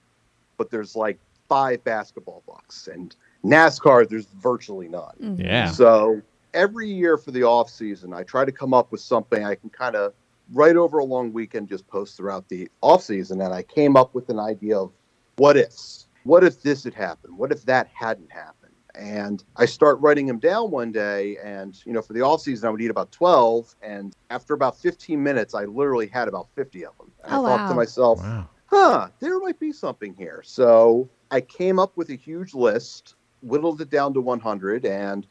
[0.57, 5.15] but there's like five basketball books, and NASCAR there's virtually none.
[5.21, 5.43] Mhm.
[5.43, 5.71] Yeah.
[5.71, 6.21] So
[6.53, 9.69] every year for the off season, I try to come up with something I can
[9.69, 10.13] kind of
[10.53, 13.41] write over a long weekend, just post throughout the off season.
[13.41, 14.91] And I came up with an idea of
[15.37, 16.07] what ifs.
[16.23, 17.37] What if this had happened?
[17.37, 18.73] What if that hadn't happened?
[18.95, 22.67] And I start writing them down one day, and you know, for the off season,
[22.67, 23.73] I would eat about twelve.
[23.81, 27.11] And after about fifteen minutes, I literally had about fifty of them.
[27.23, 27.67] And Oh, I thought wow.
[27.67, 28.49] to myself, Wow.
[28.65, 30.41] huh, there might be something here.
[30.43, 35.27] So I came up with a huge list, whittled it down to 100, and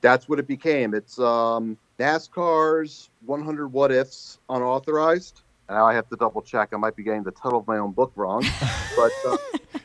[0.00, 0.94] that's what it became.
[0.94, 5.42] It's um, NASCAR's 100 What Ifs unauthorized.
[5.68, 6.70] Now I have to double check.
[6.72, 8.44] I might be getting the title of my own book wrong,
[8.96, 9.36] but uh,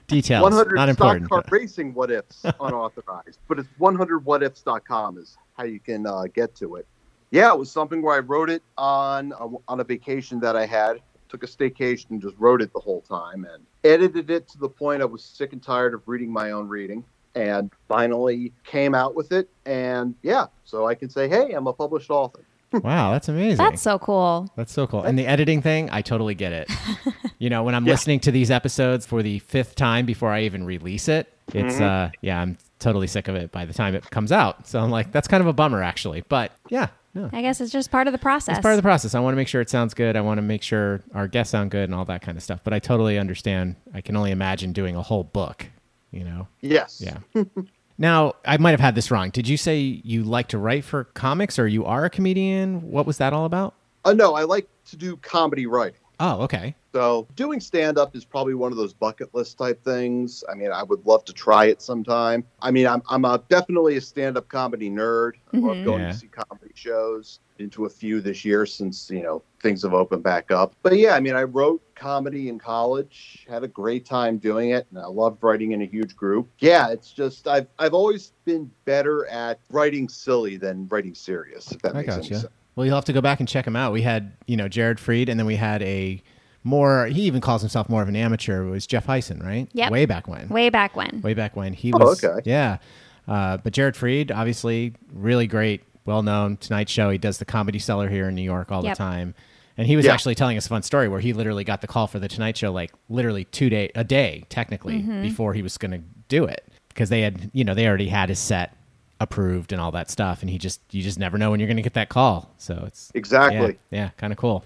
[0.07, 0.43] Details.
[0.43, 1.29] 100 Not stock important.
[1.29, 3.39] car but- racing What Ifs unauthorized.
[3.47, 6.87] But it's 100whatifs.com is how you can uh, get to it.
[7.31, 10.65] Yeah, it was something where I wrote it on a, on a vacation that I
[10.65, 11.01] had.
[11.27, 14.69] Took a staycation and just wrote it the whole time and edited it to the
[14.69, 17.03] point I was sick and tired of reading my own reading
[17.35, 19.49] and finally came out with it.
[19.65, 22.41] And yeah, so I can say, hey, I'm a published author.
[22.83, 23.57] Wow, that's amazing.
[23.57, 24.51] That's so cool.
[24.57, 25.03] That's so cool.
[25.03, 26.69] And the editing thing, I totally get it.
[27.39, 30.65] you know, when I'm listening to these episodes for the fifth time before I even
[30.65, 34.31] release it, it's uh yeah, I'm totally sick of it by the time it comes
[34.33, 34.67] out.
[34.67, 36.25] So I'm like, that's kind of a bummer actually.
[36.27, 37.29] But yeah, no.
[37.31, 38.57] I guess it's just part of the process.
[38.57, 39.15] It's part of the process.
[39.15, 40.17] I want to make sure it sounds good.
[40.17, 42.59] I want to make sure our guests sound good and all that kind of stuff.
[42.63, 43.77] But I totally understand.
[43.93, 45.67] I can only imagine doing a whole book,
[46.15, 46.47] you know?
[46.61, 47.03] Yes.
[47.03, 47.43] Yeah.
[47.97, 49.29] now, I might have had this wrong.
[49.29, 52.89] Did you say you like to write for comics or you are a comedian?
[52.89, 53.75] What was that all about?
[54.03, 55.99] Uh, no, I like to do comedy writing.
[56.19, 56.75] Oh, okay.
[56.95, 60.45] So doing stand up is probably one of those bucket list type things.
[60.49, 62.45] I mean, I would love to try it sometime.
[62.61, 65.33] I mean, I'm I'm a, definitely a stand up comedy nerd.
[65.53, 65.83] I love Mhm.
[65.83, 66.11] going Yeah.
[66.13, 67.39] to see comedy shows.
[67.57, 70.73] Into a few this year since you know things have opened back up.
[70.83, 74.87] But yeah, I mean, I wrote comedy in college, had a great time doing it,
[74.89, 76.49] and I loved writing in a huge group.
[76.59, 81.71] Yeah, it's just I've I've always been better at writing silly than writing serious.
[81.73, 82.39] If that I makes any gotcha.
[82.39, 82.53] sense.
[82.77, 83.93] Well, you'll have to go back and check him out.
[83.93, 86.21] We had, you know, Jared Freid, and then we had a
[86.65, 87.05] more.
[87.07, 88.63] He even calls himself more of an amateur.
[88.65, 89.69] It was Jeff Heisen, right?
[89.73, 89.91] Yep.
[89.91, 90.49] Way back when.
[90.49, 91.21] Way back when.
[91.21, 92.23] Way back when he Oh, was.
[92.23, 92.41] okay.
[92.43, 92.79] Yeah.
[93.27, 97.09] Uh, but Jared Freid, obviously, really great, well known Tonight Show.
[97.09, 98.93] He does the Comedy Cellar here in New York all Yep.
[98.93, 99.33] the time.
[99.77, 100.13] And he was Yeah.
[100.13, 102.55] actually telling us a fun story where he literally got the call for the Tonight
[102.57, 105.21] Show like literally two day a day technically Mm-hmm.
[105.21, 108.29] before he was going to do it because they had you know they already had
[108.29, 108.75] his set
[109.19, 111.77] approved and all that stuff and he just you just never know when you're going
[111.77, 113.77] to get that call so it's Exactly.
[113.91, 114.63] yeah, yeah kind of cool.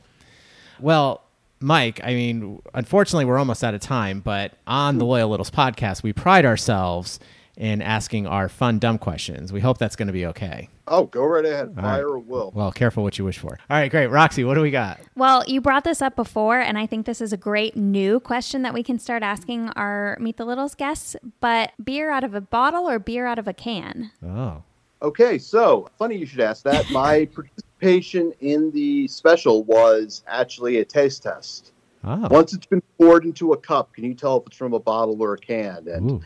[0.80, 1.22] Well,
[1.62, 6.04] Mike, I mean, unfortunately, we're almost out of time, but on the Loyal Littles podcast,
[6.04, 7.20] we pride ourselves
[7.58, 9.52] in asking our fun, dumb questions.
[9.52, 10.70] We hope that's going to be okay.
[10.88, 11.76] Oh, go right ahead.
[11.76, 11.84] right.
[11.84, 12.52] Fire or will.
[12.56, 13.60] Well, careful what you wish for.
[13.70, 14.08] All right, great.
[14.08, 15.02] Roxy, what do we got?
[15.16, 18.62] Well, you brought this up before, and I think this is a great new question
[18.62, 21.18] that we can start asking our Meet the Littles guests.
[21.42, 24.12] But beer out of a bottle or beer out of a can?
[24.26, 24.64] Oh,
[25.02, 26.90] Okay, so funny you should ask that.
[26.92, 27.28] My
[27.80, 31.72] participation in the special was actually a taste test.
[32.04, 34.80] oh, Once it's been poured into a cup, can you tell if it's from a
[34.80, 35.88] bottle or a can?
[35.88, 36.22] And Ooh.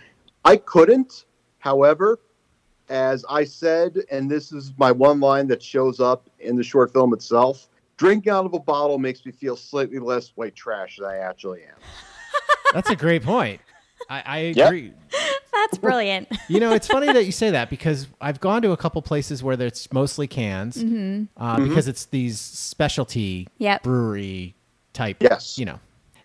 [0.46, 1.26] I couldn't.
[1.60, 2.20] However,
[2.90, 6.92] as I said, and this is my one line that shows up in the short
[6.92, 11.08] film itself drinking out of a bottle makes me feel slightly less white trash than
[11.08, 11.76] I actually am.
[12.74, 13.62] that's a great point.
[14.10, 14.70] I, I Yep.
[15.66, 15.68] Agree.
[15.72, 16.28] That's brilliant.
[16.50, 19.42] You know, it's funny that you say that because I've gone to a couple places
[19.42, 20.78] where it's mostly cans
[21.38, 23.84] uh, because it's these specialty Yep.
[23.84, 24.56] brewery
[24.94, 25.58] type, Yes.
[25.58, 25.80] you know.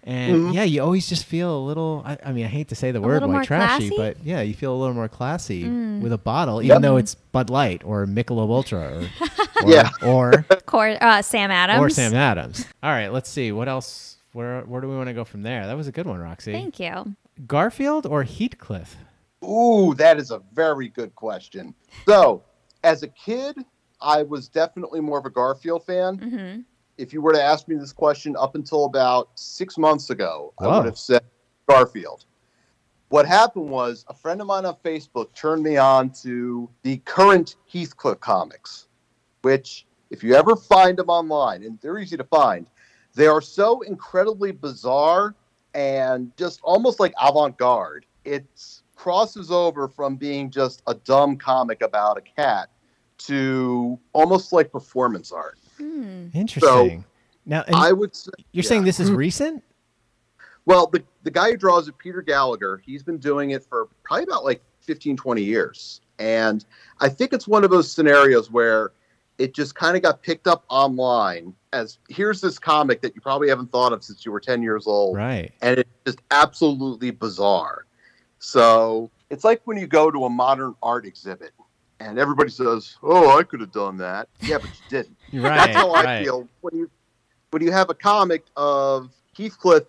[0.04, 0.54] And Mhm.
[0.54, 2.02] yeah, you always just feel a little.
[2.06, 3.96] I, I mean, I hate to say the word little white more trashy, classy?
[3.96, 6.00] but yeah, you feel a little more classy Mm.
[6.00, 6.82] with a bottle, even Yep.
[6.82, 9.08] though it's Bud Light or Michelob Ultra or,
[9.64, 9.90] or Yeah.
[10.02, 11.80] or Cor- uh, Sam Adams.
[11.80, 12.64] or Sam Adams.
[12.82, 14.16] All right, let's see what else.
[14.32, 15.66] Where where do we want to go from there?
[15.66, 16.52] That was a good one, Roxy.
[16.52, 17.14] Thank you.
[17.46, 18.96] Garfield or Heathcliff?
[19.44, 21.74] Ooh, that is a very good question.
[22.06, 22.42] So,
[22.82, 23.56] as a kid,
[24.00, 26.18] I was definitely more of a Garfield fan.
[26.18, 26.60] hmm
[26.96, 30.66] If you were to ask me this question up until about six months ago, I
[30.66, 31.22] would have said
[31.68, 32.24] Garfield.
[33.10, 37.56] What happened was a friend of mine on Facebook turned me on to the current
[37.72, 38.88] Heathcliff comics,
[39.42, 42.66] which, if you ever find them online, and they're easy to find,
[43.14, 45.34] they are so incredibly bizarre
[45.74, 48.04] and just almost like avant garde.
[48.24, 48.44] It
[48.98, 52.68] crosses over from being just a dumb comic about a cat
[53.16, 55.56] to almost like performance art.
[55.78, 56.26] Hmm.
[56.34, 57.04] Interesting.
[57.46, 58.68] now, I would say, you're yeah.
[58.68, 59.62] saying this is recent?
[60.66, 64.24] Well, the, the guy who draws it, Peter Gallagher, he's been doing it for probably
[64.24, 66.00] about like 15, 20 years.
[66.18, 66.64] And
[67.00, 68.90] I think it's one of those scenarios where
[69.38, 73.48] it just kind of got picked up online as here's this comic that you probably
[73.48, 75.16] haven't thought of since you were 10 years old.
[75.16, 75.52] Right.
[75.62, 77.84] And it's just absolutely bizarre.
[78.38, 81.52] So it's like when you go to a modern art exhibit
[82.00, 84.28] and everybody says, Oh, I could have done that.
[84.42, 85.16] Yeah, but you didn't.
[85.32, 85.56] Right.
[85.56, 86.24] That's how I right.
[86.24, 86.90] feel when you
[87.50, 89.84] when you have a comic of Heathcliff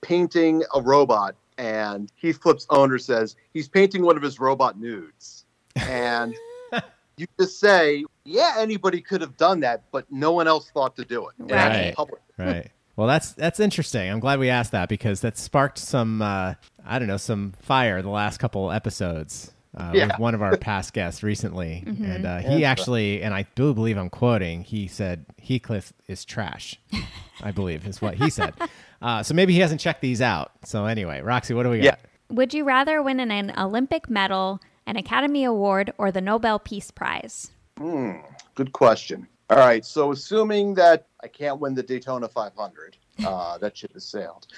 [0.00, 5.44] painting a robot, and Heathcliff's owner says he's painting one of his robot nudes,
[5.76, 6.34] and
[7.16, 11.04] you just say, "Yeah, anybody could have done that, but no one else thought to
[11.04, 11.94] do it." And Right.
[11.94, 12.22] public.
[12.36, 12.70] right.
[12.96, 14.10] Well, that's that's interesting.
[14.10, 16.54] I'm glad we asked that because that sparked some uh,
[16.86, 20.06] I don't know some fire the last couple episodes uh, Yeah.
[20.06, 22.04] with one of our past guests recently, Mm-hmm.
[22.04, 22.70] and uh, he Yeah.
[22.70, 26.78] actually, and I do believe I'm quoting, he said Heathcliff is trash.
[27.42, 28.54] I believe is what he said.
[29.02, 30.50] Uh, so maybe he hasn't checked these out.
[30.66, 32.00] So anyway, Roxy, what do we got?
[32.28, 36.90] Would you rather win an, an Olympic medal, an Academy Award, or the Nobel Peace
[36.90, 37.50] Prize?
[37.78, 38.16] Hmm,
[38.56, 39.26] good question.
[39.48, 44.04] All right, so assuming that I can't win the Daytona 500, uh, that ship has
[44.04, 44.48] sailed.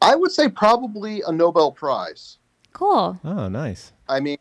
[0.00, 2.38] I would say probably a Nobel Prize.
[2.72, 3.18] Cool.
[3.24, 3.92] Oh, nice.
[4.08, 4.38] I mean,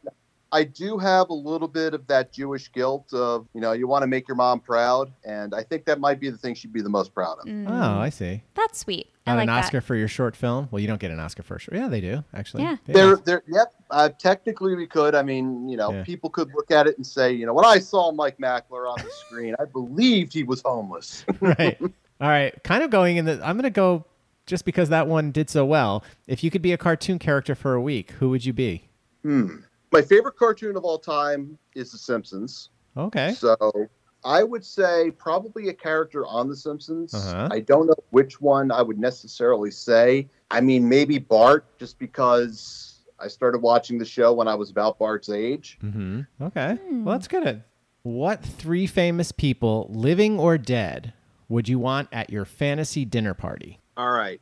[0.51, 4.03] I do have a little bit of that Jewish guilt of, you know, you want
[4.03, 5.12] to make your mom proud.
[5.26, 7.45] And I think that might be the thing she'd be the most proud of.
[7.45, 8.43] Mm, Oh, I see.
[8.53, 9.08] that's sweet.
[9.26, 9.64] I Not like an that.
[9.66, 10.70] Oscar for your short film?
[10.72, 11.76] Well, you don't get an Oscar for a short.
[11.78, 12.64] Yeah, they do actually.
[12.64, 12.78] Yeah.
[12.86, 13.74] There, there, yep.
[13.89, 15.16] Uh, technically, we could.
[15.16, 16.03] I mean, you know, Yeah.
[16.03, 18.97] people could look at it and say, you know, when I saw Mike Mackler on
[19.03, 21.26] the screen, I believed he was homeless.
[21.41, 21.78] right.
[21.82, 22.53] All right.
[22.64, 23.34] Kind of going in the.
[23.45, 24.05] I'm going to go
[24.48, 26.04] just because that one did so well.
[26.26, 28.89] If you could be a cartoon character for a week, who would you be?
[29.22, 29.58] hmm.
[29.89, 32.70] My favorite cartoon of all time is The Simpsons.
[32.98, 33.34] Okay.
[33.34, 33.88] So
[34.26, 37.14] I would say probably a character on The Simpsons.
[37.14, 37.48] Uh-huh.
[37.50, 40.28] I don't know which one I would necessarily say.
[40.52, 45.00] I mean, maybe Bart, just because I started watching the show when I was about
[45.00, 45.78] Bart's age.
[45.82, 46.22] Mm-hmm.
[46.41, 46.78] Okay.
[46.91, 47.64] Well, that's good.
[48.04, 51.14] What three famous people, living or dead,
[51.48, 53.80] would you want at your fantasy dinner party?
[53.98, 54.39] All right.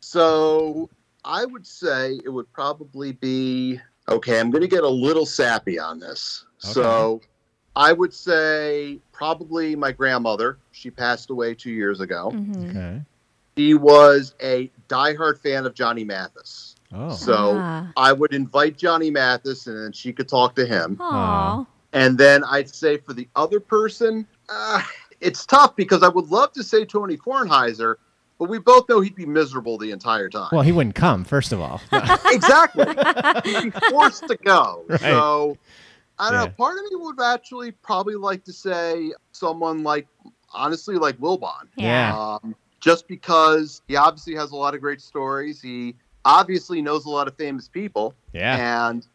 [0.00, 0.88] So
[1.24, 4.40] I would say it would probably be okay.
[4.40, 6.44] I'm going to get a little sappy on this.
[6.64, 6.72] Okay.
[6.72, 7.20] So
[7.76, 10.58] I would say probably my grandmother.
[10.72, 12.30] She passed away two years ago.
[12.32, 12.70] Mhm.
[12.70, 13.02] Okay.
[13.56, 16.76] She was a diehard fan of Johnny Mathis.
[16.94, 17.10] Oh.
[17.12, 17.90] So Ah.
[17.96, 20.96] I would invite Johnny Mathis and then she could talk to him.
[21.00, 21.64] Aw.
[21.92, 24.82] And then I'd say for the other person, uh,
[25.20, 27.96] it's tough because I would love to say Tony Kornheiser,
[28.42, 30.48] but we both know he'd be miserable the entire time.
[30.50, 31.22] Well, he wouldn't come.
[31.24, 31.80] First of all.
[32.26, 32.86] exactly.
[33.44, 34.84] He'd be forced to go.
[34.88, 35.00] Right.
[35.00, 35.56] So
[36.18, 36.44] I don't Yeah.
[36.46, 36.52] know.
[36.52, 40.08] Part of me would actually probably like to say someone like,
[40.52, 41.68] honestly, like Wilbon.
[41.76, 42.16] Yeah.
[42.42, 45.62] Um, just because he obviously has a lot of great stories.
[45.62, 48.14] He obviously knows a lot of famous people.
[48.32, 48.88] yeah.
[48.90, 49.06] And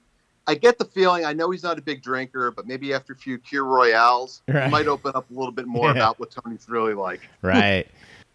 [0.50, 3.16] I get the feeling, I know he's not a big drinker, but maybe after a
[3.18, 4.64] few Kir Royales, Right.
[4.64, 5.92] he might open up a little bit more Yeah.
[5.98, 7.20] about what Tony's really like.
[7.42, 7.86] Right.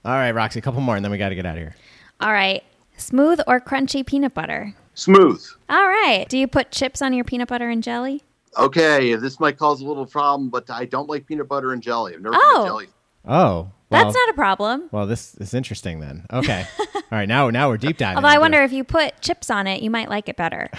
[0.05, 0.59] All right, Roxy.
[0.59, 1.77] A couple more, and then we got to get out of here.
[2.21, 2.63] All right.
[2.97, 4.75] Smooth or crunchy peanut butter?
[4.95, 5.45] Smooth.
[5.69, 6.27] All right.
[6.29, 8.23] Do you put chips on your peanut butter and jelly?
[8.59, 12.15] Okay, this might cause a little problem, but I don't like peanut butter and jelly.
[12.15, 12.59] I've never Oh.
[12.59, 12.87] been jelly.
[13.27, 13.71] Oh.
[13.89, 14.89] Well, That's not a problem.
[14.91, 16.27] Well, this is interesting then.
[16.33, 16.67] Okay.
[16.95, 17.29] All right.
[17.29, 18.17] Now, now we're deep diving.
[18.17, 18.65] Although I wonder it.
[18.65, 20.69] if you put chips on it, you might like it better.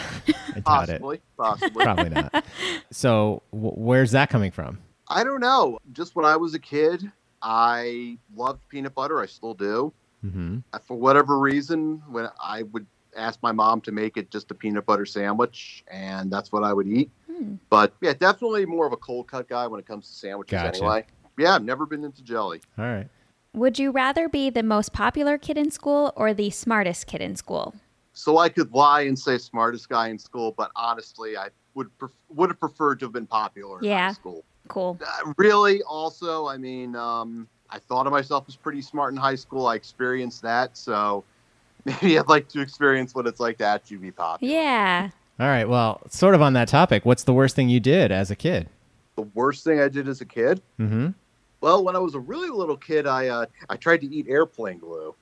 [0.55, 1.01] I doubt it.
[1.01, 1.21] Possibly.
[1.37, 1.83] Possibly.
[1.83, 2.43] Probably not.
[2.91, 4.79] So, w- where's that coming from?
[5.07, 5.79] I don't know.
[5.93, 7.11] Just when I was a kid,
[7.43, 9.21] I loved peanut butter.
[9.21, 9.93] I still do.
[10.25, 10.59] Mm-hmm.
[10.87, 14.85] For whatever reason, when I would ask my mom to make it just a peanut
[14.85, 17.11] butter sandwich, and that's what I would eat.
[17.29, 17.55] Hmm.
[17.69, 20.77] But yeah, definitely more of a cold cut guy when it comes to sandwiches Gotcha.
[20.77, 21.05] anyway.
[21.37, 22.61] Yeah, I've never been into jelly.
[22.77, 23.07] All right.
[23.53, 27.35] Would you rather be the most popular kid in school or the smartest kid in
[27.35, 27.75] school?
[28.13, 32.11] So I could lie and say smartest guy in school, but honestly, I would pref-
[32.29, 34.07] would have preferred to have been popular in Yeah.
[34.07, 34.43] high school.
[34.67, 34.97] Cool.
[35.05, 39.35] Uh, really, also, I mean, um, I thought of myself as pretty smart in high
[39.35, 39.67] school.
[39.67, 41.23] I experienced that, so
[41.85, 44.53] maybe I'd like to experience what it's like to actually be popular.
[44.53, 45.09] Yeah.
[45.39, 45.67] All right.
[45.67, 48.69] Well, sort of on that topic, what's the worst thing you did as a kid?
[49.15, 50.61] The worst thing I did as a kid.
[50.79, 51.09] Mm-hmm.
[51.61, 54.79] Well, when I was a really little kid, I uh, I tried to eat airplane
[54.79, 55.15] glue.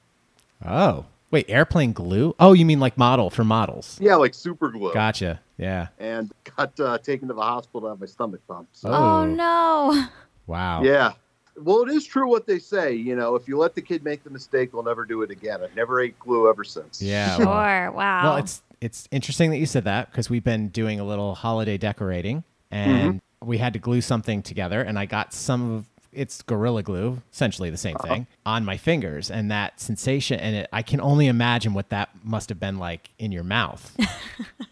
[0.66, 2.36] Oh, wait, airplane glue?
[2.40, 4.00] Oh, you mean like model for models?
[4.02, 4.94] Yeah, like super glue.
[4.94, 5.40] Gotcha.
[5.62, 5.88] Yeah.
[6.00, 8.76] And got uh, taken to the hospital to have my stomach pumped.
[8.78, 9.26] So, Oh, Oh.
[9.26, 10.06] no.
[10.48, 10.84] Wow.
[10.84, 11.14] yeah.
[11.56, 12.94] Well, it is true what they say.
[12.94, 15.62] You know, if you let the kid make the mistake, they'll never do it again.
[15.64, 17.02] I've never ate glue ever since.
[17.02, 17.38] Yeah.
[17.38, 17.92] well- Sure.
[17.92, 18.24] Wow.
[18.24, 21.78] Well, it's it's interesting that you said that because we've been doing a little holiday
[21.78, 26.84] decorating and we had to glue something together and I got some of it's gorilla
[26.84, 31.00] glue, essentially the same thing, on my fingers and that sensation and it, I can
[31.02, 33.96] only imagine what that must have been like in your mouth.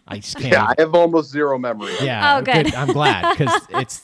[0.06, 0.52] I just can't.
[0.52, 1.92] Yeah, I have almost zero memory.
[2.00, 2.38] Yeah.
[2.38, 2.74] Oh, good.
[2.74, 4.02] I'm glad because it's,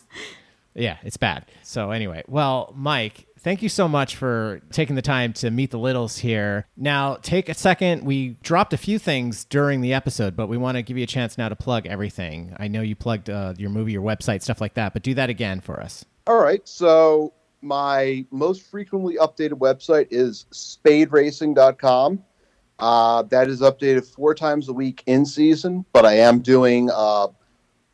[0.74, 1.46] yeah, it's bad.
[1.62, 5.78] So anyway, well, Mike, thank you so much for taking the time to meet the
[5.78, 6.66] Littles here.
[6.76, 8.04] Now, take a second.
[8.04, 11.06] We dropped a few things during the episode, but we want to give you a
[11.06, 12.54] chance now to plug everything.
[12.58, 15.30] I know you plugged uh, your movie, your website, stuff like that, but do that
[15.30, 16.04] again for us.
[16.26, 16.66] All right.
[16.66, 22.22] So my most frequently updated website is spaderacing.com.
[22.78, 27.28] Uh, that is updated four times a week in season, but I am doing uh,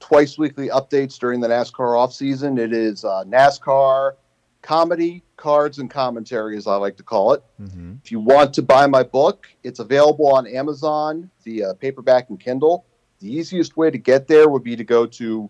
[0.00, 2.58] twice weekly updates during the NASCAR off season.
[2.58, 4.14] It is uh, NASCAR
[4.62, 7.44] comedy, cards, and commentary, as I like to call it.
[7.60, 7.94] Mm-hmm.
[8.02, 12.86] If you want to buy my book, it's available on Amazon via paperback and Kindle.
[13.20, 15.48] The easiest way to get there would be to go to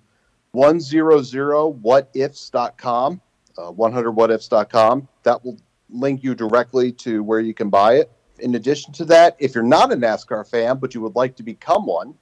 [0.55, 3.21] 100whatifs.com,
[3.59, 5.09] uh, 100whatifs.com.
[5.23, 5.59] That will
[5.91, 8.13] link you directly to where you can buy it.
[8.39, 11.43] In addition to that, if you're not a NASCAR fan but you would like to
[11.43, 12.15] become one,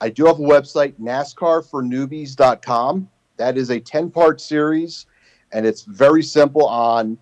[0.00, 3.08] I do have a website, NASCARfornewbies.com.
[3.36, 5.06] That is a 10 part series,
[5.52, 7.18] and it's very simple on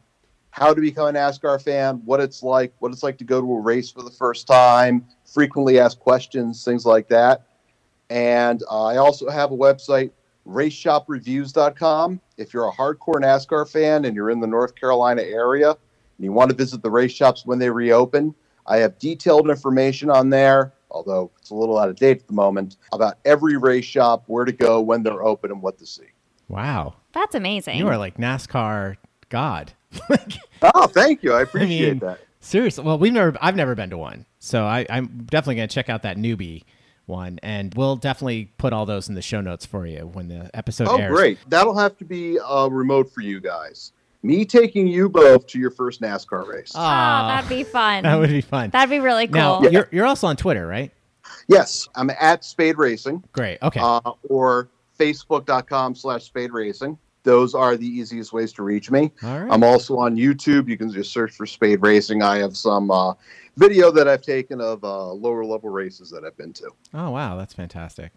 [0.51, 3.53] how to become a NASCAR fan, what it's like, what it's like to go to
[3.53, 7.43] a race for the first time, frequently asked questions, things like that.
[8.09, 10.13] And uh, I also have a website,
[10.47, 12.21] raceshopreviews.com.
[12.37, 16.33] If you're a hardcore NASCAR fan and you're in the North Carolina area and you
[16.33, 18.35] want to visit the race shops when they reopen,
[18.67, 22.33] I have detailed information on there, although it's a little out of date at the
[22.33, 26.07] moment, about every race shop, where to go, when they're open, and what to see.
[26.49, 26.95] Wow.
[27.13, 27.79] That's amazing.
[27.79, 28.97] You are like NASCAR
[29.29, 29.73] God.
[30.63, 31.35] Oh, thank you.
[31.35, 32.19] I appreciate mean, that.
[32.41, 35.91] Seriously, well, we've never, I've never been to one, so I, I'm definitely gonna check
[35.91, 36.65] out that newbie
[37.07, 40.51] one, and we'll definitely put all those in the show notes for you when the
[40.55, 41.11] episode Oh, airs.
[41.11, 41.39] great.
[41.49, 43.93] That'll have to be uh, remote for you guys.
[44.23, 46.73] Me taking you both to your first NASCAR race.
[46.75, 48.03] Oh, that'd be fun.
[48.03, 48.71] that would be fun.
[48.71, 49.61] That'd be really cool.
[49.63, 50.91] Now you're you're also on Twitter, right?
[51.49, 53.59] yes, I'm at Spade Racing Great.
[53.63, 53.79] Okay.
[53.81, 56.99] uh, or facebook.com slash Spade Racing.
[57.27, 59.11] Those are the easiest ways to reach me.
[59.25, 59.53] all right.
[59.53, 60.69] I'm also on YouTube.
[60.69, 62.23] You can just search for Spade Racing.
[62.23, 63.15] I have some uh,
[63.57, 66.71] video that I've taken of uh, lower level races that I've been to.
[66.95, 67.37] Oh, wow.
[67.37, 68.13] That's fantastic.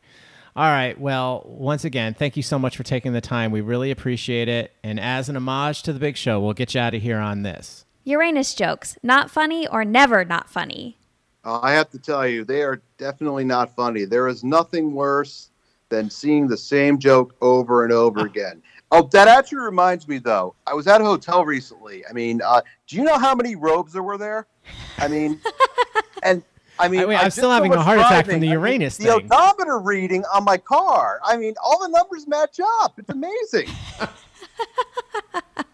[0.55, 0.99] All right.
[0.99, 3.49] Well, once again, thank you so much for taking the time.
[3.49, 4.73] We really appreciate it.
[4.83, 7.41] And as an homage to the big show, we'll get you out of here on
[7.41, 7.85] this.
[8.03, 10.99] Uranus jokes, not funny or never not funny.
[11.43, 14.05] Uh, I have to tell you, they are definitely not funny.
[14.05, 15.49] There is nothing worse
[15.89, 18.61] than seeing the same joke over and over again.
[18.91, 20.55] Oh, that actually reminds me, though.
[20.65, 22.03] I was at a hotel recently.
[22.07, 24.47] I mean, uh, do you know how many robes there were there?
[24.97, 25.39] I mean,
[26.23, 26.41] and
[26.79, 28.39] I mean, I mean, I I'm did still so having a much heart attack from
[28.39, 28.41] driving.
[28.41, 31.19] the I mean, Uranus the odometer reading on my car.
[31.23, 32.97] I mean, all the numbers match up.
[32.97, 33.67] It's amazing.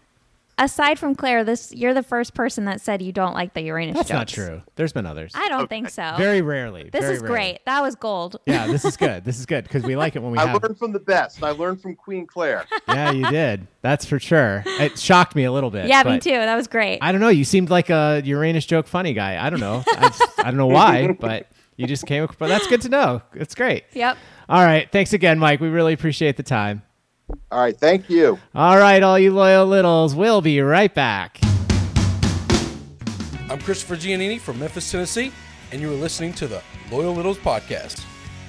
[0.58, 3.94] Aside from Claire, this you're the first person that said you don't like the Uranus
[3.94, 4.18] That's jokes.
[4.18, 4.62] not true.
[4.76, 5.32] There's been others.
[5.34, 6.14] I don't oh, think so.
[6.16, 6.88] Very rarely.
[6.90, 7.34] this very is rarely.
[7.34, 7.64] great.
[7.66, 8.40] That was gold.
[8.46, 9.22] Yeah, this is good.
[9.22, 10.62] This is good because we like it when we I have.
[10.62, 11.42] learned from the best.
[11.42, 12.64] I learned from Queen Claire.
[12.88, 13.66] Yeah, you did.
[13.82, 14.62] That's for sure.
[14.64, 15.86] It shocked me a little bit.
[15.88, 16.30] yeah, me too.
[16.30, 16.98] That was great.
[17.02, 17.28] I don't know.
[17.28, 19.44] You seemed like a Uranus joke funny guy.
[19.44, 19.84] I don't know.
[19.86, 22.26] I, just, I don't know why, but you just came.
[22.38, 23.20] But that's good to know.
[23.34, 23.84] It's great.
[23.92, 24.16] yep.
[24.48, 24.90] All right.
[24.90, 25.60] Thanks again, Mike.
[25.60, 26.82] We really appreciate the time.
[27.28, 28.38] All right, thank you.
[28.54, 30.14] All right, all you loyal littles.
[30.14, 31.40] We'll be right back.
[33.50, 35.32] I'm Christopher Giannini from Memphis, Tennessee,
[35.72, 38.04] and you are listening to the Loyal Littles Podcast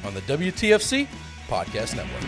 [0.05, 1.07] on the WTFC
[1.47, 2.23] Podcast Network.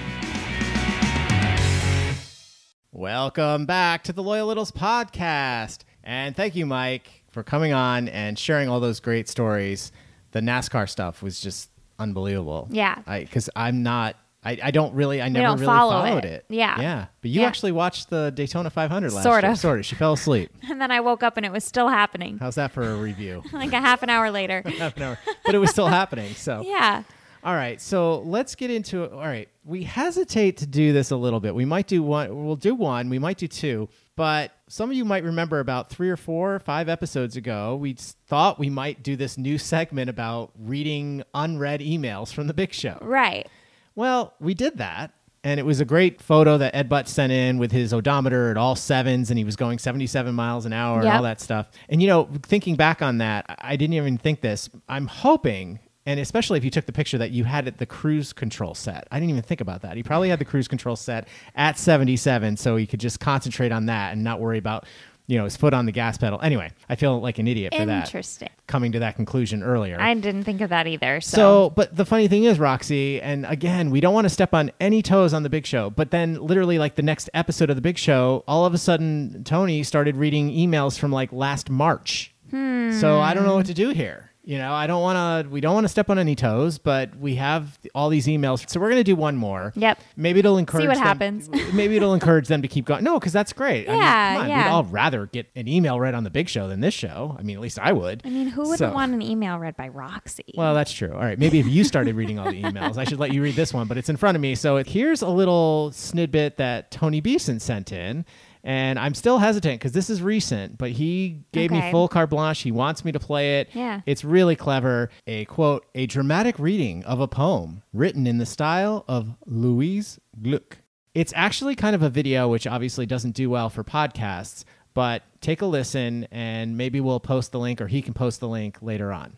[2.91, 5.81] Welcome back to the Loyal Littles podcast.
[6.03, 9.91] And thank you, Mike, for coming on and sharing all those great stories.
[10.31, 11.69] The NASCAR stuff was just
[11.99, 12.67] unbelievable.
[12.71, 12.95] Yeah.
[13.07, 16.31] Because I'm not I, I don't really, I never really follow followed it.
[16.31, 16.45] it.
[16.49, 16.79] Yeah.
[16.79, 17.05] Yeah.
[17.21, 17.47] But you Yeah.
[17.47, 19.51] actually watched the Daytona 500 last Sort year.
[19.51, 19.59] of.
[19.59, 19.85] Sort of.
[19.85, 20.49] She fell asleep.
[20.69, 22.37] And then I woke up and it was still happening.
[22.37, 23.43] How's that for a review?
[23.51, 24.61] like a half an hour later.
[24.77, 25.19] Half an hour.
[25.45, 26.33] But it was still happening.
[26.35, 27.03] So, Yeah.
[27.43, 27.81] all right.
[27.81, 29.11] So let's get into it.
[29.11, 29.49] All right.
[29.65, 31.53] We hesitate to do this a little bit.
[31.53, 32.45] We might do one.
[32.45, 33.09] We'll do one.
[33.09, 33.89] We might do two.
[34.15, 37.93] But some of you might remember about three or four or five episodes ago, we
[38.27, 42.97] thought we might do this new segment about reading unread emails from the big show.
[43.01, 43.47] Right.
[43.95, 45.11] Well, we did that.
[45.41, 48.57] And it was a great photo that Ed Butt sent in with his odometer at
[48.57, 51.13] all sevens, and he was going 77 miles an hour and Yep.
[51.15, 51.69] all that stuff.
[51.87, 54.69] And, you know, thinking back on that, I- I didn't even think this.
[54.89, 58.33] I'm hoping, and especially if you took the picture that you had it the cruise
[58.33, 59.07] control set.
[59.11, 59.95] I didn't even think about that.
[59.95, 61.25] He probably had the cruise control set
[61.55, 64.85] at 77, so he could just concentrate on that and not worry about,
[65.29, 66.39] you know, his foot on the gas pedal.
[66.41, 68.05] Anyway, I feel like an idiot for that.
[68.05, 68.49] Interesting.
[68.65, 70.01] Coming to that conclusion earlier.
[70.01, 71.21] I didn't think of that either.
[71.21, 74.55] So, So, but the funny thing is, Roxy, and again, we don't want to step
[74.55, 77.75] on any toes on the big show, but then literally, like the next episode of
[77.75, 82.33] the big show, all of a sudden, Tony started reading emails from like last March.
[82.49, 82.91] Hmm.
[82.93, 84.31] So I don't know what to do here.
[84.49, 87.15] You know, I don't want to, we don't want to step on any toes, but
[87.17, 88.67] we have all these emails.
[88.67, 89.71] So we're going to do one more.
[89.75, 89.99] Yep.
[90.17, 91.47] Maybe it'll encourage See what them- happens.
[91.73, 93.03] maybe it'll encourage them to keep going.
[93.03, 93.87] No, because that's great.
[93.87, 94.63] I mean, Yeah, on, yeah.
[94.63, 97.35] We'd all rather get an email read on the big show than this show.
[97.37, 98.23] I mean, at least I would.
[98.25, 100.45] I mean, who wouldn't So- want an email read by Roxy?
[100.57, 101.11] well, that's true.
[101.13, 101.37] All right.
[101.37, 103.85] Maybe if you started reading all the emails, I should let you read this one,
[103.87, 104.55] but it's in front of me.
[104.55, 108.25] So it, here's a little snippet that Tony Beeson sent in.
[108.63, 112.61] And I'm still hesitant because this is recent, but he gave me full carte blanche.
[112.61, 113.69] He wants me to play it.
[113.73, 114.01] Yeah.
[114.05, 115.09] It's really clever.
[115.27, 120.79] A quote, a dramatic reading of a poem written in the style of Louise Gluck.
[121.15, 125.61] It's actually kind of a video, which obviously doesn't do well for podcasts, but take
[125.61, 129.11] a listen and maybe we'll post the link or he can post the link later
[129.11, 129.37] on.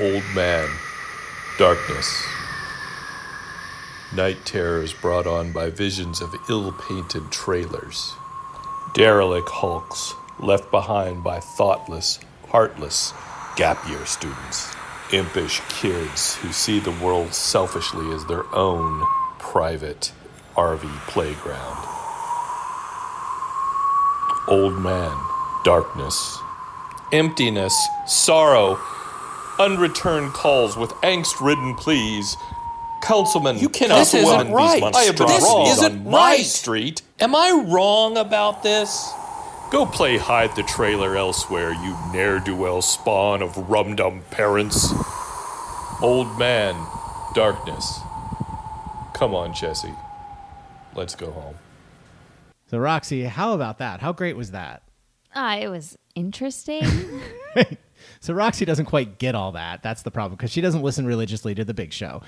[0.00, 0.68] Old man,
[1.58, 2.26] darkness.
[4.16, 8.12] Night terrors brought on by visions of ill painted trailers.
[8.94, 13.12] Derelict hulks left behind by thoughtless, heartless
[13.56, 14.72] gap year students.
[15.12, 19.04] Impish kids who see the world selfishly as their own
[19.40, 20.12] private
[20.54, 21.88] RV playground.
[24.46, 25.16] Old man,
[25.64, 26.38] darkness.
[27.12, 27.74] Emptiness,
[28.06, 28.78] sorrow,
[29.58, 32.36] unreturned calls with angst ridden pleas.
[33.04, 34.82] Councilman, You cannot this isn't run these right.
[34.94, 36.44] I have been monstrosities wrong isn't on my right.
[36.44, 37.02] street.
[37.20, 39.12] Am I wrong about this?
[39.70, 44.90] Go play hide the trailer elsewhere, you ne'er do well spawn of rum dum parents.
[46.00, 46.74] Old man,
[47.34, 48.00] darkness.
[49.12, 49.94] Come on, Jesse.
[50.94, 51.56] Let's go home.
[52.68, 54.00] So Roxy, how about that?
[54.00, 54.82] How great was that?
[55.34, 56.84] Uh, it was interesting.
[58.20, 59.82] So Roxy doesn't quite get all that.
[59.82, 62.22] That's the problem because she doesn't listen religiously to the big show.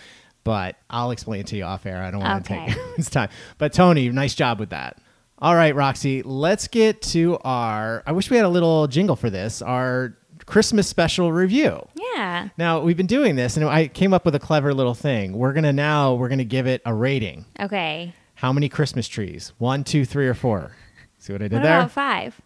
[0.46, 2.00] But I'll explain it to you off air.
[2.00, 2.66] I don't want Okay.
[2.68, 3.30] to take his time.
[3.58, 4.96] But Tony, nice job with that.
[5.40, 8.04] All right, Roxy, let's get to our.
[8.06, 9.60] I wish we had a little jingle for this.
[9.60, 10.16] Our
[10.46, 11.84] Christmas special review.
[12.14, 12.50] yeah.
[12.56, 15.32] Now we've been doing this, and I came up with a clever little thing.
[15.36, 17.44] We're gonna now we're gonna give it a rating.
[17.58, 18.14] Okay.
[18.36, 19.52] How many Christmas trees?
[19.58, 20.70] One, two, three, or four?
[21.18, 21.78] See what I did What there?
[21.78, 22.40] about five?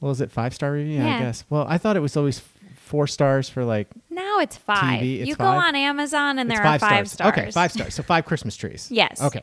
[0.00, 0.32] What was it?
[0.32, 0.96] Five star review?
[0.98, 1.16] Yeah.
[1.16, 1.44] I guess.
[1.48, 2.42] Well, I thought it was always
[2.74, 3.86] four stars for like
[4.16, 5.00] Now it's five.
[5.00, 7.32] TV, it's you go on Amazon and it's there are five stars.
[7.38, 7.94] Okay, five stars.
[7.94, 8.88] So five Christmas trees.
[8.96, 9.20] Yes.
[9.22, 9.42] Okay.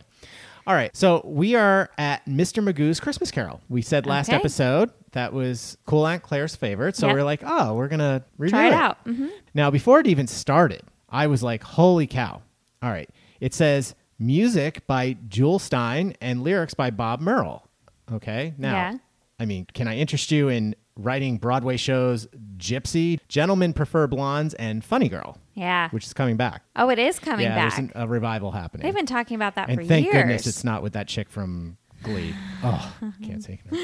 [0.65, 0.95] All right.
[0.95, 2.63] So we are at Mr.
[2.63, 3.61] Magoo's Christmas Carol.
[3.69, 4.38] We said last Okay.
[4.38, 6.95] episode that was Cool Aunt Claire's favorite.
[6.95, 7.15] So Yep.
[7.15, 8.97] we're like, oh, we're gonna review Try it out.
[9.05, 12.41] hmm Now, before it even started, I was like, holy cow.
[12.82, 13.09] All right.
[13.41, 17.67] It says music by Jule Styne and lyrics by Bob Merrill.
[18.11, 18.53] Okay.
[18.57, 18.97] Now, Yeah.
[19.39, 22.27] I mean, can I interest you in writing Broadway shows
[22.57, 25.89] Gypsy, Gentlemen Prefer Blondes, and Funny Girl, Yeah.
[25.89, 26.63] which is coming back?
[26.75, 27.75] oh, it is coming yeah, back.
[27.77, 28.85] there's a revival happening.
[28.85, 30.15] They've been talking about that and for thank years.
[30.15, 32.33] goodness it's not with that chick from Glee.
[32.65, 33.77] Oh, can't say her.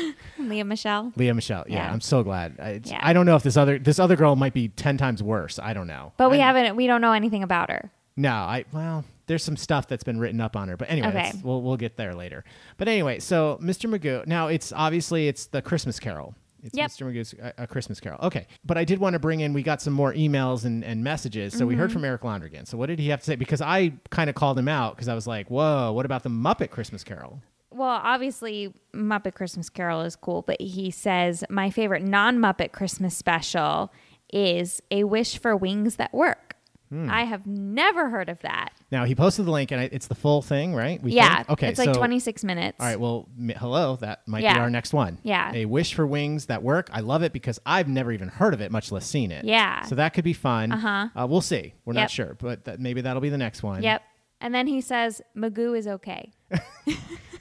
[0.44, 1.12] Lea Michele.
[1.18, 1.66] Lea Michele.
[1.68, 1.92] Yeah, Yeah.
[1.92, 2.56] I'm so glad.
[2.62, 3.00] I, Yeah.
[3.02, 5.60] I don't know if this other this other girl might be ten times worse.
[5.60, 6.14] I don't know.
[6.16, 6.76] But we I- haven't.
[6.78, 7.92] We don't know anything about her.
[8.16, 11.32] No, I well, there's some stuff that's been written up on her, but anyway, Okay.
[11.44, 12.44] we'll we'll get there later.
[12.78, 13.90] But anyway, so Mr.
[13.94, 14.26] Magoo.
[14.28, 16.36] Now it's obviously it's the Christmas Carol.
[16.64, 16.92] It's Yep.
[16.92, 17.06] Mr.
[17.08, 18.20] Magoo's uh, a, a Christmas Carol.
[18.24, 19.54] Okay, but I did want to bring in.
[19.54, 21.58] We got some more emails and, and messages.
[21.58, 21.82] So we Mm-hmm.
[21.82, 22.68] heard from Eric Londergan.
[22.68, 23.36] So what did he have to say?
[23.36, 26.30] Because I kind of called him out because I was like, "Whoa, what about the
[26.30, 27.42] Muppet Christmas Carol?"
[27.72, 33.16] Well, obviously, Muppet Christmas Carol is cool, but he says my favorite non Muppet Christmas
[33.16, 33.92] special
[34.34, 36.56] is A Wish for Wings That Work.
[36.90, 37.10] Hmm.
[37.10, 38.70] I have never heard of that.
[38.92, 41.02] Now he posted the link, and I, it's the full thing, right?
[41.02, 41.38] We yeah.
[41.38, 41.50] think?
[41.52, 41.68] Okay.
[41.70, 42.78] It's like so- 26 minutes.
[42.80, 43.00] All right.
[43.00, 43.96] Well, m- hello.
[43.98, 45.20] That might be our next one.
[45.24, 45.52] Yeah.
[45.54, 46.90] A wish for wings that work.
[46.92, 49.46] I love it because I've never even heard of it, much less seen it.
[49.46, 49.84] Yeah.
[49.84, 50.72] So that could be fun.
[50.72, 51.10] Uh-huh.
[51.16, 51.74] Uh, we'll see.
[51.86, 53.84] We're not sure, but that, maybe that'll be the next one.
[53.84, 54.02] Yep.
[54.42, 56.32] And then he says, Magoo is okay.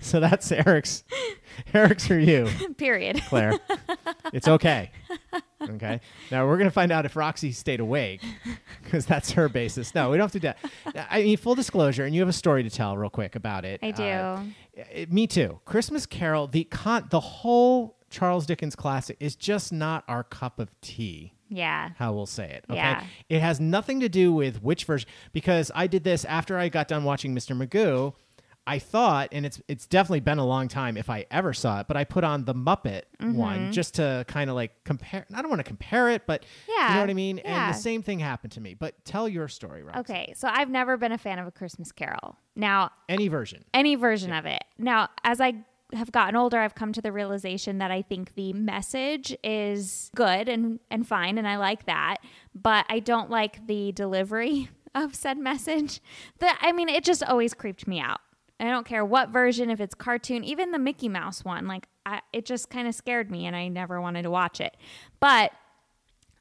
[0.01, 1.05] So that's Eric's
[1.75, 3.21] Eric's review, Period.
[3.29, 3.59] Claire.
[4.33, 4.91] it's okay.
[5.61, 6.01] Okay.
[6.31, 8.21] Now we're gonna find out if Roxy stayed awake
[8.83, 9.95] because that's her basis.
[9.95, 10.53] No, we don't have to do
[10.95, 11.09] that.
[11.11, 13.81] I mean, full disclosure, and you have a story to tell real quick about it.
[13.83, 14.03] I do.
[14.03, 14.43] Uh,
[14.93, 15.61] it- me too.
[15.65, 20.71] Christmas Carol, the con, the whole Charles Dickens classic is just not our cup of
[20.81, 21.33] tea.
[21.51, 21.91] yeah.
[21.97, 22.65] how we'll say it.
[22.71, 22.77] Okay.
[22.79, 23.05] Yeah.
[23.29, 26.89] It has nothing to do with which version because I did this after I got
[26.89, 27.57] done watching Mr.
[27.57, 28.15] Magoo.
[28.69, 31.89] I thought, and it's it's definitely been a long time if I ever saw it,
[31.89, 33.35] but I put on the Muppet Mm-hmm.
[33.37, 35.27] one just to kind of like compare.
[35.35, 37.39] I don't want to compare it, but yeah, you know what I mean.
[37.39, 37.67] yeah.
[37.67, 38.75] And the same thing happened to me.
[38.75, 40.01] But tell your story, Roxy.
[40.01, 40.33] Okay.
[40.37, 42.37] So I've never been a fan of A Christmas Carol.
[42.55, 43.65] Now, Any version.
[43.75, 44.63] any version of it.
[44.79, 45.55] Now, as I
[45.95, 50.49] have gotten older, I've come to the realization that I think the message is good
[50.49, 52.19] and, and fine, and I like that,
[52.55, 56.01] but I don't like the delivery of said message.
[56.41, 58.21] The, I mean, it just always creeped me out.
[58.61, 62.21] I don't care what version, if it's cartoon, even the Mickey Mouse one, like I,
[62.33, 64.77] it just kind of scared me and I never wanted to watch it.
[65.21, 65.53] But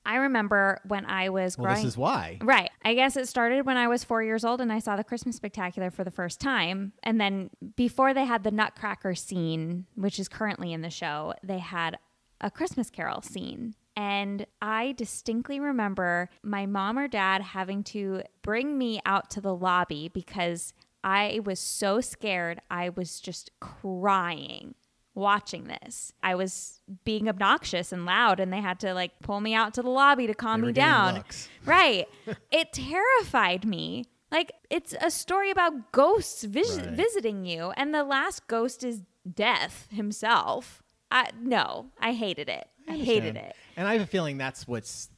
[0.05, 2.39] I remember when I was Well, growing this is why.
[2.41, 2.71] Right.
[2.83, 5.35] I guess it started when I was four years old and I saw the Christmas
[5.35, 6.93] Spectacular for the first time.
[7.03, 11.59] And then before they had the Nutcracker scene, which is currently in the show, they
[11.59, 11.99] had
[12.39, 13.75] a Christmas Carol scene.
[13.97, 19.55] And I distinctly remember my mom or dad having to bring me out to the
[19.55, 20.71] lobby because
[21.07, 22.59] I was so scared.
[22.69, 24.75] I was just crying
[25.15, 26.11] watching this.
[26.21, 29.81] I was being obnoxious and loud, and they had to like pull me out to
[29.81, 31.23] the lobby to calm me down.
[31.65, 32.07] Right.
[32.51, 34.03] it terrified me.
[34.31, 36.89] Like it's a story about ghosts vis- Right.
[36.89, 39.01] visiting you, and the last ghost is
[39.33, 40.83] death himself.
[41.09, 42.67] I no, I hated it.
[42.89, 43.55] I, hated it.
[43.77, 45.09] And I have a feeling that's what's.